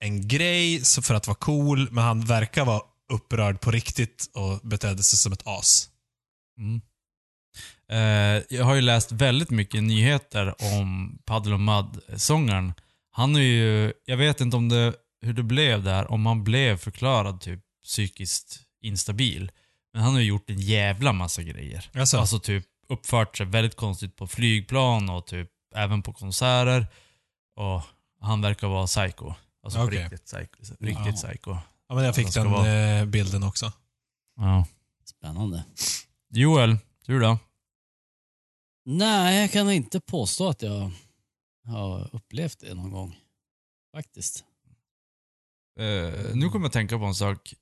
en 0.00 0.28
grej 0.28 0.84
för 0.84 1.14
att 1.14 1.26
vara 1.26 1.34
cool, 1.36 1.88
men 1.90 2.04
han 2.04 2.20
verkar 2.24 2.64
vara 2.64 2.80
upprörd 3.12 3.60
på 3.60 3.70
riktigt 3.70 4.30
och 4.34 4.60
betedde 4.68 5.02
sig 5.02 5.18
som 5.18 5.32
ett 5.32 5.42
as. 5.46 5.88
Mm. 6.58 6.80
Eh, 7.88 7.98
jag 8.56 8.64
har 8.64 8.74
ju 8.74 8.80
läst 8.80 9.12
väldigt 9.12 9.50
mycket 9.50 9.82
nyheter 9.82 10.54
om 10.78 11.18
Paddle 11.24 11.54
och 11.54 11.60
Mud-sångaren. 11.60 12.74
Han 13.10 13.36
är 13.36 13.40
ju, 13.40 13.92
jag 14.04 14.16
vet 14.16 14.40
inte 14.40 14.56
om 14.56 14.68
det, 14.68 14.94
hur 15.20 15.32
det 15.32 15.42
blev 15.42 15.82
där, 15.82 16.10
om 16.10 16.26
han 16.26 16.44
blev 16.44 16.76
förklarad 16.76 17.40
typ 17.40 17.60
psykiskt 17.84 18.60
instabil. 18.82 19.50
Men 19.92 20.02
han 20.02 20.12
har 20.12 20.20
ju 20.20 20.26
gjort 20.26 20.50
en 20.50 20.60
jävla 20.60 21.12
massa 21.12 21.42
grejer. 21.42 21.90
Alltså, 21.94 22.18
Alltså 22.18 22.38
typ 22.40 22.64
uppfört 22.88 23.36
sig 23.36 23.46
väldigt 23.46 23.76
konstigt 23.76 24.16
på 24.16 24.26
flygplan 24.26 25.10
och 25.10 25.26
typ 25.26 25.50
även 25.74 26.02
på 26.02 26.12
konserter. 26.12 26.86
Och 27.56 27.82
han 28.20 28.40
verkar 28.40 28.68
vara 28.68 28.86
psycho. 28.86 29.34
Alltså 29.64 29.82
Okej. 29.84 30.02
riktigt 30.02 30.24
psycho. 30.24 30.74
Riktigt 30.80 31.06
Ja. 31.06 31.12
psycho. 31.28 31.56
ja, 31.88 31.94
men 31.94 32.04
jag 32.04 32.14
fick 32.14 32.28
ska 32.30 32.42
den 32.42 32.52
vara. 32.52 32.98
eh, 32.98 33.04
bilden 33.04 33.42
också. 33.42 33.72
Ja. 34.36 34.66
Spännande. 35.04 35.64
Joel, 36.30 36.76
du 37.06 37.20
då? 37.20 37.38
Nej, 38.86 39.40
jag 39.40 39.52
kan 39.52 39.70
inte 39.70 40.00
påstå 40.00 40.48
att 40.48 40.62
jag 40.62 40.90
har 41.66 42.10
upplevt 42.12 42.60
det 42.60 42.74
någon 42.74 42.90
gång. 42.90 43.16
Faktiskt. 43.96 44.44
Eh, 45.80 46.34
nu 46.34 46.48
kommer 46.48 46.64
jag 46.64 46.66
att 46.66 46.72
tänka 46.72 46.98
på 46.98 47.04
en 47.04 47.14
sak. 47.14 47.54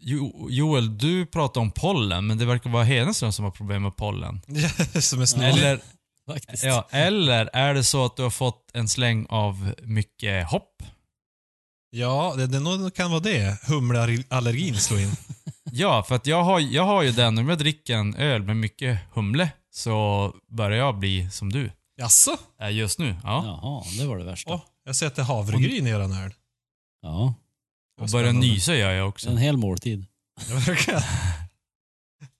Jo, 0.00 0.48
Joel, 0.50 0.98
du 0.98 1.26
pratar 1.26 1.60
om 1.60 1.70
pollen, 1.70 2.26
men 2.26 2.38
det 2.38 2.44
verkar 2.44 2.70
vara 2.70 2.84
Hedenström 2.84 3.32
som 3.32 3.44
har 3.44 3.52
problem 3.52 3.82
med 3.82 3.96
pollen. 3.96 4.40
som 5.00 5.20
är 5.20 5.26
snurrig. 5.26 5.58
Eller, 5.58 5.80
Faktiskt. 6.26 6.64
ja, 6.64 6.88
eller 6.90 7.50
är 7.52 7.74
det 7.74 7.84
så 7.84 8.04
att 8.04 8.16
du 8.16 8.22
har 8.22 8.30
fått 8.30 8.70
en 8.72 8.88
släng 8.88 9.26
av 9.28 9.74
mycket 9.82 10.50
hopp? 10.50 10.82
Ja, 11.90 12.34
det, 12.36 12.46
det 12.46 12.60
nog 12.60 12.94
kan 12.94 13.10
vara 13.10 13.20
det. 13.20 13.58
Humleallergin 13.68 14.76
slår 14.76 15.00
in. 15.00 15.10
Ja, 15.72 16.02
för 16.02 16.14
att 16.14 16.26
jag 16.26 16.42
har, 16.42 16.60
jag 16.60 16.84
har 16.84 17.02
ju 17.02 17.12
den, 17.12 17.38
om 17.38 17.48
jag 17.48 17.58
dricker 17.58 17.96
en 17.96 18.14
öl 18.14 18.42
med 18.42 18.56
mycket 18.56 18.98
humle 19.12 19.50
så 19.78 20.32
börjar 20.48 20.78
jag 20.78 20.98
bli 20.98 21.30
som 21.30 21.52
du 21.52 21.70
Jaså? 21.96 22.36
är 22.58 22.68
just 22.68 22.98
nu. 22.98 23.16
Ja. 23.22 23.44
Jaha, 23.62 23.84
det 23.98 24.06
var 24.08 24.18
det 24.18 24.24
värsta. 24.24 24.52
Åh, 24.52 24.60
jag 24.84 24.96
ser 24.96 25.06
att 25.06 25.14
det 25.16 25.22
är 25.22 25.26
havregryn 25.26 25.86
i 25.86 25.90
eran 25.90 26.12
öl. 26.12 26.34
Ja, 27.02 27.34
Och 28.00 28.08
börjar 28.08 28.26
Spännande. 28.26 28.46
nysa 28.46 28.74
gör 28.74 28.90
jag 28.92 29.08
också. 29.08 29.30
en 29.30 29.36
hel 29.38 29.56
måltid. 29.56 30.06
Verkligen. 30.66 31.00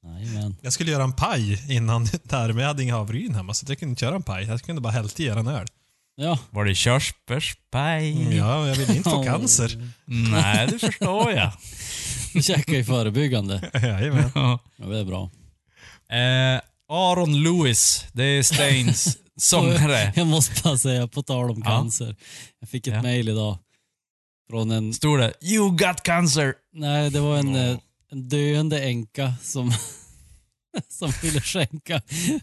Jajamän. 0.05 0.57
Jag 0.63 0.73
skulle 0.73 0.91
göra 0.91 1.05
en 1.05 1.13
paj 1.13 1.73
innan 1.77 2.05
där, 2.23 2.49
men 2.49 2.59
jag 2.59 2.67
hade 2.69 2.83
inga 2.83 2.97
havregryn 2.97 3.35
hemma 3.35 3.55
så 3.55 3.67
jag 3.69 3.79
kunde 3.79 3.91
inte 3.91 4.05
göra 4.05 4.17
en 4.17 4.23
paj. 4.23 4.45
Jag 4.45 4.61
kunde 4.63 4.81
bara 4.83 4.93
hällt 4.93 5.21
i 5.21 5.25
eran 5.27 5.47
öl. 5.47 5.67
Ja. 6.17 6.39
Var 6.51 6.65
det 6.65 6.75
körsbärspaj? 6.75 8.37
Ja, 8.37 8.67
jag 8.69 8.75
vill 8.77 8.97
inte 8.97 9.11
få 9.11 9.25
cancer. 9.25 9.93
Nej, 10.05 10.67
det 10.67 10.79
förstår 10.79 11.33
jag. 11.33 11.53
Du 12.33 12.43
käkar 12.43 12.73
ju 12.73 12.85
förebyggande. 12.85 13.71
Jajamän. 13.75 14.31
Ja. 14.35 14.59
Ja, 14.77 14.87
det 14.87 14.99
är 14.99 15.05
bra. 15.05 15.31
Eh, 16.11 16.61
Aaron 16.89 17.43
Lewis, 17.43 18.05
det 18.13 18.25
är 18.25 18.43
Stains 18.43 19.19
sångare. 19.41 20.13
Jag 20.17 20.27
måste 20.27 20.63
bara 20.63 20.79
säga, 20.79 21.09
på 21.09 21.23
tal 21.23 21.51
om 21.51 21.63
cancer. 21.63 22.17
Jag 22.61 22.69
fick 22.69 22.87
ett 22.87 22.95
Ja. 22.95 23.03
mejl 23.03 23.29
idag 23.29 23.59
från 24.51 24.71
en, 24.71 24.95
Står 24.95 25.19
det 25.19 25.33
“You 25.43 25.71
got 25.71 26.03
cancer”? 26.03 26.55
nej 26.73 27.11
det 27.11 27.21
var 27.21 27.37
en, 27.39 27.55
eh, 27.57 27.79
en 28.13 28.29
döende 28.29 28.83
änka 28.85 29.35
som, 29.43 29.73
som 30.89 31.13
ville 31.23 31.41
skänka, 31.41 32.03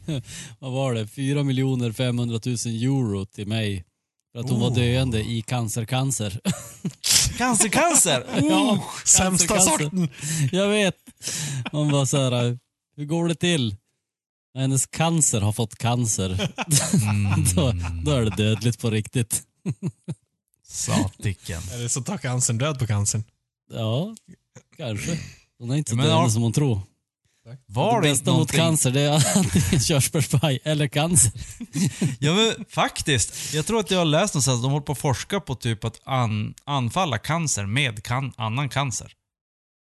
vad 0.60 0.72
var 0.72 0.94
det, 0.94 1.08
4 1.08 1.44
miljoner 1.44 1.92
500 1.92 2.40
000 2.46 2.56
euro 2.66 3.26
till 3.26 3.48
mig. 3.48 3.86
För 4.34 4.40
att 4.40 4.50
hon 4.50 4.60
var 4.60 4.70
Oh. 4.70 4.76
döende 4.76 5.20
i 5.24 5.42
cancer-cancer. 5.42 6.40
Cancer, 7.38 7.70
cancer! 7.70 8.26
Ja, 8.50 8.84
Sämsta 9.06 9.48
cancer, 9.48 9.72
sorten. 9.72 10.10
Jag 10.52 10.68
vet. 10.70 10.96
Man 11.74 11.92
bara 11.92 12.06
så 12.06 12.18
här, 12.30 12.60
hur 12.98 13.06
går 13.06 13.28
det 13.28 13.36
till? 13.36 13.76
När 14.56 14.62
hennes 14.62 14.86
cancer 14.86 15.42
har 15.42 15.52
fått 15.52 15.76
cancer, 15.76 16.50
Mm. 17.10 17.44
då, 17.56 17.74
då 18.04 18.12
är 18.12 18.22
det 18.22 18.30
dödligt 18.30 18.80
på 18.80 18.90
riktigt. 18.90 19.44
Satiken. 20.68 21.62
Eller 21.74 21.88
så 21.88 22.02
tar 22.02 22.18
cancern 22.18 22.58
död 22.58 22.80
på 22.80 22.88
cancern. 22.88 23.24
Ja, 23.74 24.16
kanske. 24.78 25.20
Hon 25.60 25.72
är 25.72 25.76
inte 25.76 25.92
så 25.92 25.98
Ja, 25.98 26.04
döende 26.04 26.32
som 26.32 26.42
hon 26.42 26.54
tror. 26.54 26.80
Var 27.66 28.02
det 28.02 28.08
det 28.08 28.12
bästa 28.12 28.22
inte 28.22 28.32
mot 28.32 28.36
någonting... 28.36 28.58
cancer 28.60 28.92
det 28.92 29.02
är 29.02 29.38
antingen 29.38 29.80
körsbärspaj 29.82 30.60
eller 30.64 30.88
cancer. 30.88 31.32
Ja 32.20 32.34
men 32.34 32.66
faktiskt. 32.70 33.54
Jag 33.54 33.66
tror 33.66 33.80
att 33.80 33.92
jag 33.92 33.98
har 33.98 34.06
läst 34.06 34.34
någonstans 34.34 34.58
att 34.58 34.64
de 34.64 34.72
håller 34.72 34.86
på 34.86 34.92
att 34.92 34.98
forska 34.98 35.40
på 35.40 35.56
typ 35.56 35.84
att 35.84 36.02
an, 36.04 36.54
anfalla 36.64 37.18
cancer 37.18 37.66
med 37.66 38.04
kan, 38.04 38.34
annan 38.38 38.70
cancer. 38.70 39.12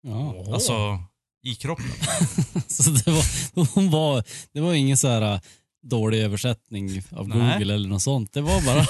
Ja. 0.07 0.53
Alltså 0.53 1.03
i 1.43 1.55
kroppen. 1.55 1.85
Så 2.67 2.89
det 2.89 3.11
var, 3.11 3.75
hon 3.75 3.89
var, 3.89 4.23
det 4.51 4.61
var 4.61 4.73
ingen 4.73 4.97
så 4.97 5.07
här 5.07 5.33
äh, 5.33 5.39
dålig 5.83 6.21
översättning 6.21 7.01
av 7.11 7.27
Nej. 7.27 7.37
Google 7.37 7.73
eller 7.73 7.89
något 7.89 8.01
sånt. 8.01 8.33
Det 8.33 8.41
var 8.41 8.61
bara, 8.61 8.87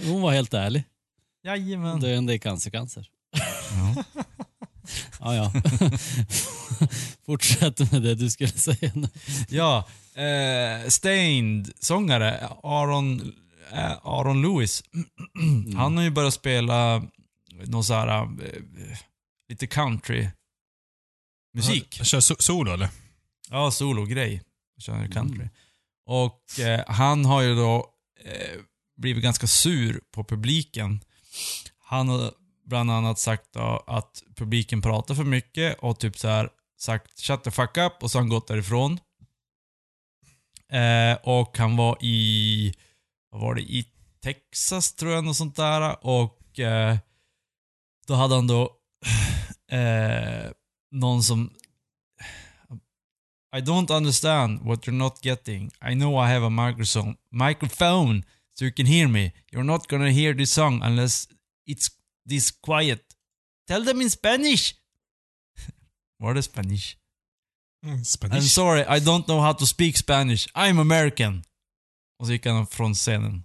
hon 0.12 0.22
var 0.22 0.32
helt 0.32 0.54
ärlig. 0.54 0.84
Jajamän. 1.44 2.00
Döende 2.00 2.34
i 2.34 2.38
cancer-cancer. 2.38 3.06
Ja. 3.96 4.04
Ja, 5.20 5.34
ja. 5.34 5.52
Fortsätt 7.26 7.92
med 7.92 8.02
det 8.02 8.14
du 8.14 8.30
skulle 8.30 8.50
säga 8.50 8.90
nu. 8.94 9.08
Ja, 9.48 9.88
eh, 10.14 10.88
Stained, 10.88 11.72
sångare, 11.80 12.48
Aaron, 12.62 13.32
eh, 13.72 13.92
Aaron 14.02 14.42
Lewis. 14.42 14.82
Han 15.76 15.96
har 15.96 16.04
ju 16.04 16.10
börjat 16.10 16.34
spela 16.34 17.02
någon 17.64 17.84
så 17.84 17.94
här, 17.94 18.22
eh, 18.22 18.28
lite 19.48 19.66
country 19.66 20.28
musik. 21.54 21.94
Kör 22.04 22.20
so- 22.20 22.42
solo 22.42 22.72
eller? 22.72 22.88
Ja, 23.50 23.70
solo-grej. 23.70 24.42
Kör 24.78 25.06
country. 25.12 25.48
Och 26.06 26.60
eh, 26.60 26.84
han 26.86 27.24
har 27.24 27.42
ju 27.42 27.54
då 27.54 27.90
eh, 28.24 28.60
blivit 28.96 29.22
ganska 29.22 29.46
sur 29.46 30.00
på 30.10 30.24
publiken. 30.24 31.00
Han 31.78 32.08
har 32.08 32.32
bland 32.64 32.90
annat 32.90 33.18
sagt 33.18 33.52
då 33.52 33.84
att 33.86 34.22
publiken 34.36 34.82
pratar 34.82 35.14
för 35.14 35.24
mycket 35.24 35.78
och 35.78 35.98
typ 35.98 36.18
så 36.18 36.28
här 36.28 36.48
sagt 36.78 37.20
shut 37.20 37.44
the 37.44 37.50
fuck 37.50 37.76
up 37.76 37.92
och 38.02 38.10
så 38.10 38.18
har 38.18 38.22
han 38.22 38.28
gått 38.28 38.48
därifrån. 38.48 38.98
Eh, 40.72 41.18
och 41.22 41.58
han 41.58 41.76
var 41.76 41.98
i, 42.00 42.74
vad 43.30 43.40
var 43.40 43.54
det, 43.54 43.62
i 43.62 43.86
Texas 44.22 44.94
tror 44.94 45.12
jag, 45.12 45.24
något 45.24 45.36
sånt 45.36 45.56
där. 45.56 46.06
Och 46.06 46.60
eh, 46.60 46.96
då 48.06 48.14
hade 48.14 48.34
han 48.34 48.46
då 48.46 48.62
eh, 49.70 50.50
någon 50.94 51.22
som 51.22 51.50
I 53.56 53.60
don't 53.60 53.90
understand 53.90 54.60
what 54.62 54.86
you're 54.86 54.98
not 54.98 55.20
getting. 55.22 55.70
I 55.80 55.94
know 55.94 56.16
I 56.16 56.28
have 56.28 56.46
a 56.46 56.50
microphone, 56.50 57.16
microphone 57.30 58.24
so 58.54 58.64
you 58.64 58.72
can 58.72 58.86
hear 58.86 59.08
me. 59.08 59.32
You're 59.52 59.64
not 59.64 59.88
gonna 59.88 60.10
hear 60.10 60.34
this 60.34 60.52
song 60.52 60.82
unless 60.82 61.28
it's 61.66 61.90
this 62.28 62.50
quiet. 62.50 63.00
Tell 63.68 63.84
them 63.84 64.00
in 64.00 64.10
Spanish. 64.10 64.74
Var 66.18 66.34
det 66.34 66.42
Spanish? 66.42 66.96
Mm, 67.84 67.98
I'm 67.98 68.04
Spanish. 68.04 68.52
sorry, 68.52 68.80
I 68.80 68.98
don't 69.00 69.26
know 69.26 69.40
how 69.40 69.52
to 69.52 69.66
speak 69.66 69.96
Spanish. 69.96 70.48
I'm 70.54 70.80
American. 70.80 71.44
Och 72.18 72.26
så 72.26 72.32
gick 72.32 72.46
han 72.46 72.66
från 72.66 72.94
scenen. 72.94 73.44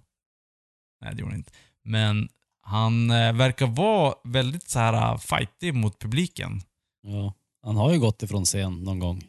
Nej, 1.02 1.14
det 1.14 1.20
gjorde 1.20 1.32
han 1.32 1.38
inte. 1.38 1.52
Men 1.84 2.28
han 2.62 3.10
eh, 3.10 3.32
verkar 3.32 3.66
vara 3.66 4.14
väldigt 4.24 4.70
så 4.70 4.78
här 4.78 5.12
uh, 5.12 5.18
fightig 5.18 5.74
mot 5.74 5.98
publiken. 5.98 6.62
Ja. 7.02 7.34
Han 7.62 7.76
har 7.76 7.92
ju 7.92 7.98
gått 7.98 8.22
ifrån 8.22 8.44
scen 8.44 8.84
någon 8.84 8.98
gång. 8.98 9.24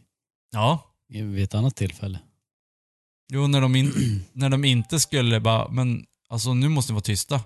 Ja. 0.52 0.96
Vid 1.08 1.44
ett 1.44 1.54
annat 1.54 1.76
tillfälle. 1.76 2.20
Jo, 3.34 3.48
när 3.48 3.62
de, 3.62 3.76
in, 3.76 3.94
när 4.34 4.50
de 4.50 4.66
inte 4.66 5.00
skulle 5.00 5.40
bara, 5.40 5.70
men 5.72 6.06
alltså 6.30 6.54
nu 6.54 6.70
måste 6.70 6.92
ni 6.92 6.96
vara 6.96 7.04
tysta. 7.04 7.42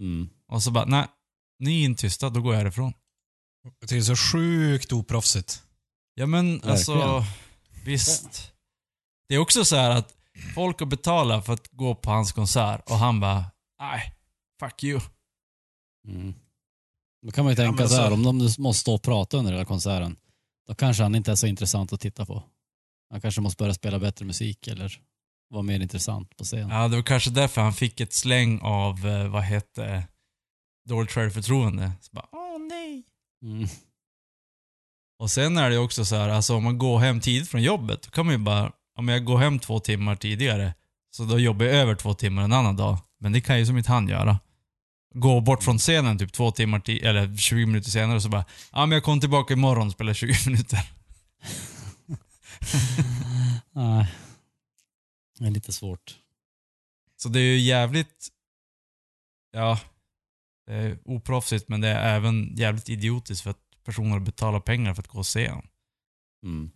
Mm. 0.00 0.28
Och 0.48 0.62
så 0.62 0.70
bara, 0.70 0.84
nej, 0.84 1.06
ni 1.58 1.80
är 1.80 1.84
inte 1.84 2.00
tysta, 2.00 2.30
då 2.30 2.40
går 2.40 2.54
jag 2.54 2.60
härifrån. 2.60 2.92
Det 3.88 3.96
är 3.96 4.00
så 4.02 4.16
sjukt 4.16 4.92
oproffsigt. 4.92 5.62
Ja 6.14 6.26
men 6.26 6.62
alltså, 6.62 6.94
Verkligen. 6.94 7.24
visst. 7.84 8.52
Det 9.28 9.34
är 9.34 9.38
också 9.38 9.64
så 9.64 9.76
här 9.76 9.90
att 9.90 10.14
folk 10.54 10.80
har 10.80 10.86
betalat 10.86 11.46
för 11.46 11.52
att 11.52 11.68
gå 11.70 11.94
på 11.94 12.10
hans 12.10 12.32
konsert 12.32 12.90
och 12.90 12.96
han 12.96 13.20
bara, 13.20 13.44
nej, 13.80 14.14
fuck 14.60 14.84
you. 14.84 15.00
Mm. 16.08 16.34
Då 17.24 17.30
kan 17.30 17.44
man 17.44 17.52
ju 17.52 17.56
tänka 17.56 17.78
men 17.80 17.88
så 17.88 17.96
här, 17.96 18.08
så- 18.08 18.14
om 18.14 18.22
de 18.22 18.38
nu 18.38 18.48
måste 18.58 18.80
stå 18.80 18.94
och 18.94 19.02
prata 19.02 19.36
under 19.36 19.52
hela 19.52 19.64
konserten, 19.64 20.16
då 20.68 20.74
kanske 20.74 21.02
han 21.02 21.14
inte 21.14 21.30
är 21.30 21.34
så 21.36 21.46
intressant 21.46 21.92
att 21.92 22.00
titta 22.00 22.26
på. 22.26 22.42
Han 23.10 23.20
kanske 23.20 23.40
måste 23.40 23.62
börja 23.62 23.74
spela 23.74 23.98
bättre 23.98 24.24
musik 24.26 24.66
eller 24.66 25.00
vara 25.50 25.62
mer 25.62 25.80
intressant 25.80 26.36
på 26.36 26.44
scen. 26.44 26.68
Ja, 26.68 26.88
det 26.88 26.96
var 26.96 27.02
kanske 27.02 27.30
därför 27.30 27.60
han 27.60 27.72
fick 27.74 28.00
ett 28.00 28.12
släng 28.12 28.60
av, 28.62 29.06
eh, 29.06 29.28
vad 29.28 29.42
hette 29.42 30.04
dåligt 30.88 31.10
självförtroende. 31.12 31.92
Så 32.00 32.10
bara, 32.12 32.26
åh 32.32 32.58
nej. 32.70 33.04
Mm. 33.42 33.68
Och 35.18 35.30
sen 35.30 35.56
är 35.58 35.70
det 35.70 35.78
också 35.78 36.04
så 36.04 36.16
här, 36.16 36.28
alltså 36.28 36.54
om 36.56 36.64
man 36.64 36.78
går 36.78 36.98
hem 36.98 37.20
tidigt 37.20 37.48
från 37.48 37.62
jobbet, 37.62 38.02
då 38.02 38.10
kan 38.10 38.26
man 38.26 38.34
ju 38.34 38.38
bara, 38.38 38.72
om 38.98 39.08
jag 39.08 39.24
går 39.24 39.38
hem 39.38 39.58
två 39.58 39.80
timmar 39.80 40.16
tidigare, 40.16 40.74
så 41.10 41.24
då 41.24 41.38
jobbar 41.38 41.64
jag 41.66 41.74
över 41.74 41.94
två 41.94 42.14
timmar 42.14 42.42
en 42.42 42.52
annan 42.52 42.76
dag. 42.76 42.98
Men 43.20 43.32
det 43.32 43.40
kan 43.40 43.58
ju 43.58 43.66
som 43.66 43.78
inte 43.78 43.92
han 43.92 44.08
göra. 44.08 44.38
Gå 45.16 45.40
bort 45.40 45.62
från 45.62 45.78
scenen 45.78 46.18
typ 46.18 46.32
två 46.32 46.50
timmar, 46.50 46.78
ti- 46.78 47.04
eller 47.04 47.36
20 47.36 47.66
minuter 47.66 47.90
senare 47.90 48.16
och 48.16 48.22
så 48.22 48.28
bara, 48.28 48.44
ja 48.72 48.86
men 48.86 48.92
jag 48.96 49.04
kommer 49.04 49.20
tillbaka 49.20 49.54
imorgon 49.54 49.86
och 49.86 49.92
spelar 49.92 50.14
20 50.14 50.34
minuter. 50.46 50.78
Nej. 53.72 54.14
Det 55.38 55.44
är 55.46 55.50
lite 55.50 55.72
svårt. 55.72 56.18
Så 57.16 57.28
det 57.28 57.40
är 57.40 57.42
ju 57.42 57.58
jävligt, 57.58 58.28
ja, 59.52 59.80
det 60.66 60.74
är 60.74 60.98
oproffsigt 61.04 61.68
men 61.68 61.80
det 61.80 61.88
är 61.88 62.16
även 62.16 62.56
jävligt 62.56 62.88
idiotiskt 62.88 63.42
för 63.42 63.50
att 63.50 63.60
personer 63.84 64.18
betalar 64.18 64.60
pengar 64.60 64.94
för 64.94 65.02
att 65.02 65.08
gå 65.08 65.18
och 65.18 65.26
se 65.26 65.48
honom. 65.48 65.68
Mm. 66.44 66.70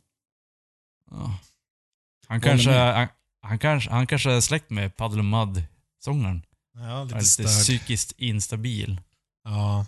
Ja. 1.10 1.38
Han, 2.28 2.40
kanske, 2.40 2.70
han, 2.72 3.08
han, 3.42 3.58
kanske, 3.58 3.90
han 3.90 4.06
kanske 4.06 4.32
är 4.32 4.40
släkt 4.40 4.70
med 4.70 4.96
Paddle 4.96 5.22
Mud 5.22 5.64
sångaren 5.98 6.42
Ja, 6.78 7.04
lite 7.04 7.16
Lite 7.16 7.44
psykiskt 7.44 8.12
instabil. 8.16 9.00
Ja. 9.44 9.86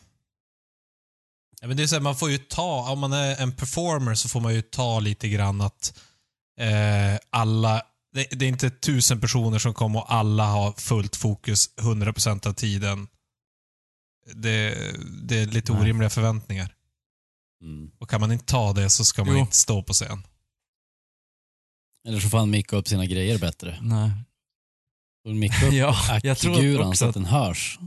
ja 1.60 1.68
men 1.68 1.76
det 1.76 1.82
är 1.82 1.86
så 1.86 1.94
här, 1.94 2.02
man 2.02 2.16
får 2.16 2.30
ju 2.30 2.38
ta, 2.38 2.90
om 2.92 2.98
man 2.98 3.12
är 3.12 3.36
en 3.42 3.52
performer 3.52 4.14
så 4.14 4.28
får 4.28 4.40
man 4.40 4.54
ju 4.54 4.62
ta 4.62 5.00
lite 5.00 5.28
grann 5.28 5.60
att 5.60 5.98
eh, 6.60 7.18
alla, 7.30 7.82
det, 8.12 8.26
det 8.30 8.44
är 8.44 8.48
inte 8.48 8.70
tusen 8.70 9.20
personer 9.20 9.58
som 9.58 9.74
kommer 9.74 9.98
och 9.98 10.12
alla 10.12 10.46
har 10.46 10.72
fullt 10.72 11.16
fokus 11.16 11.70
100% 11.76 12.46
av 12.48 12.52
tiden. 12.52 13.08
Det, 14.34 14.74
det 15.22 15.38
är 15.38 15.46
lite 15.46 15.72
Nej. 15.72 15.82
orimliga 15.82 16.10
förväntningar. 16.10 16.74
Mm. 17.62 17.90
Och 17.98 18.10
kan 18.10 18.20
man 18.20 18.32
inte 18.32 18.44
ta 18.44 18.72
det 18.72 18.90
så 18.90 19.04
ska 19.04 19.24
man 19.24 19.34
Jo. 19.34 19.40
inte 19.40 19.56
stå 19.56 19.82
på 19.82 19.92
scen. 19.92 20.26
Eller 22.08 22.20
så 22.20 22.28
får 22.28 22.38
han 22.38 22.50
micka 22.50 22.76
upp 22.76 22.88
sina 22.88 23.06
grejer 23.06 23.38
bättre. 23.38 23.78
Nej. 23.82 24.10
Och 25.24 25.30
micka 25.34 25.66
upp 25.66 25.72
Ja, 25.72 25.96
jag 26.22 26.38
tror 26.38 26.80
också 26.80 26.96
så 26.96 27.06
att 27.08 27.14
den 27.14 27.24
hörs. 27.24 27.78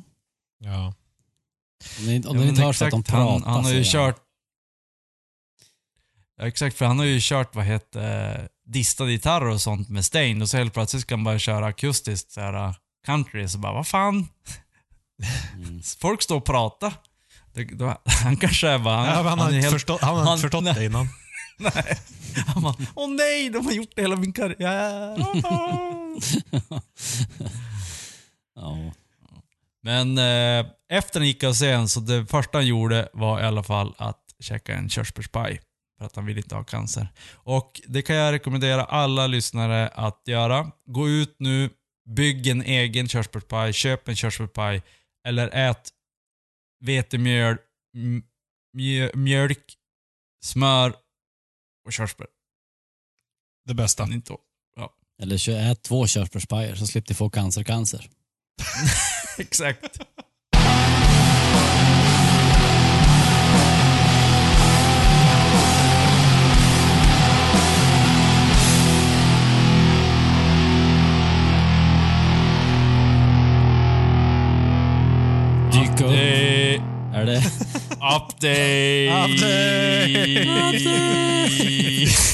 Ja. 0.59 0.93
Om 1.99 2.05
den, 2.05 2.15
inte- 2.15 2.27
om 2.29 2.35
Ja, 2.35 2.41
den 2.41 2.49
inte 2.49 2.61
hörs 2.61 2.77
så 2.77 2.85
att 2.85 2.91
de 2.91 3.03
pratar 3.03 3.31
han, 3.31 3.43
han 3.43 3.63
har 3.63 3.71
ju 3.71 3.77
han. 3.77 3.83
kört... 3.85 4.15
Ja, 6.37 6.47
exakt, 6.47 6.77
för 6.77 6.85
han 6.85 6.99
har 6.99 7.05
ju 7.05 7.19
kört, 7.21 7.55
vad 7.55 7.65
heter 7.65 8.49
distade 8.65 9.11
gitarrer 9.11 9.45
och 9.49 9.61
sånt 9.61 9.89
med 9.89 10.05
Stain 10.05 10.41
och 10.41 10.49
så 10.49 10.57
helt 10.57 10.73
plötsligt 10.73 11.01
ska 11.01 11.15
han 11.15 11.23
bara 11.23 11.39
köra 11.39 11.65
akustiskt 11.65 12.31
så 12.31 12.41
här, 12.41 12.67
uh, 12.67 12.73
country, 13.05 13.47
så 13.47 13.57
bara, 13.57 13.73
vad 13.73 13.87
fan? 13.87 14.27
Mm. 15.55 15.81
Folk 15.99 16.21
står 16.21 16.35
och 16.37 16.45
pratar. 16.45 16.93
Det, 17.53 17.63
då, 17.63 17.97
han 18.23 18.37
kanske 18.37 18.67
är 18.69 18.79
bara... 18.79 18.95
Han, 18.95 19.05
Ja, 19.07 19.15
men 19.17 19.25
han, 19.25 19.39
har 19.39 19.45
inte 19.47 19.57
helt- 19.61 19.73
förstått, 19.73 20.01
han 20.01 20.15
har 20.15 20.23
han- 20.23 20.33
inte 20.33 20.41
förstått 20.41 20.63
nej. 20.63 20.73
det 20.73 20.85
innan. 20.85 21.07
Nej. 21.59 21.97
Han 22.47 22.63
bara, 22.63 22.75
åh 22.95 23.09
nej, 23.09 23.49
de 23.49 23.65
har 23.65 23.73
gjort 23.73 23.95
det 23.95 24.01
hela 24.01 24.15
min 24.15 24.33
karriär. 24.33 25.17
Ja. 28.55 28.93
Men 29.83 30.17
eh, 30.17 30.65
efter 30.89 31.19
han 31.19 31.27
gick 31.27 31.43
av 31.43 31.53
scen 31.53 31.89
så 31.89 31.99
det 31.99 32.25
första 32.25 32.57
han 32.57 32.67
gjorde 32.67 33.09
var 33.13 33.41
i 33.41 33.43
alla 33.43 33.63
fall 33.63 33.93
att 33.97 34.21
käka 34.39 34.75
en 34.75 34.89
körsbärspaj. 34.89 35.61
För 35.97 36.05
att 36.05 36.15
han 36.15 36.25
vill 36.25 36.37
inte 36.37 36.55
ha 36.55 36.63
cancer. 36.63 37.07
Och 37.33 37.81
det 37.87 38.01
kan 38.01 38.15
jag 38.15 38.31
rekommendera 38.31 38.83
alla 38.83 39.27
lyssnare 39.27 39.87
att 39.87 40.21
göra. 40.25 40.71
Gå 40.85 41.09
ut 41.09 41.35
nu, 41.39 41.69
bygg 42.09 42.47
en 42.47 42.61
egen 42.61 43.07
körsbärspaj, 43.07 43.73
köp 43.73 44.07
en 44.07 44.15
körsbärspaj. 44.15 44.81
Eller 45.27 45.47
ät 45.47 45.89
vetemjöl, 46.79 47.57
mjölk, 49.13 49.77
smör 50.43 50.93
och 51.85 51.93
körsbär. 51.93 52.27
Det 53.65 53.73
bästa. 53.73 54.03
Inte, 54.03 54.33
Eller 55.21 55.37
kö- 55.37 55.71
ät 55.71 55.81
två 55.81 56.07
körsbärspajer 56.07 56.75
så 56.75 56.87
slipper 56.87 57.07
du 57.07 57.13
få 57.13 57.29
cancer-cancer. 57.29 58.09
exakt. 59.37 59.99
Dyk 75.73 76.01
upp. 76.01 76.09
Det 76.09 76.75
Är 77.13 77.25
det? 77.25 77.41
Update! 78.03 78.53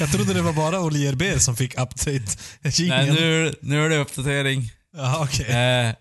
Jag 0.00 0.12
trodde 0.12 0.34
det 0.34 0.42
var 0.42 0.52
bara 0.52 0.80
Olier 0.80 1.14
B 1.14 1.40
som 1.40 1.56
fick 1.56 1.74
update. 1.74 2.24
Nej, 2.88 3.10
nu, 3.12 3.54
nu 3.60 3.84
är 3.84 3.88
det 3.88 3.96
uppdatering. 3.96 4.70
Ja, 4.96 5.22
okej. 5.22 5.46
Eh, 5.46 5.94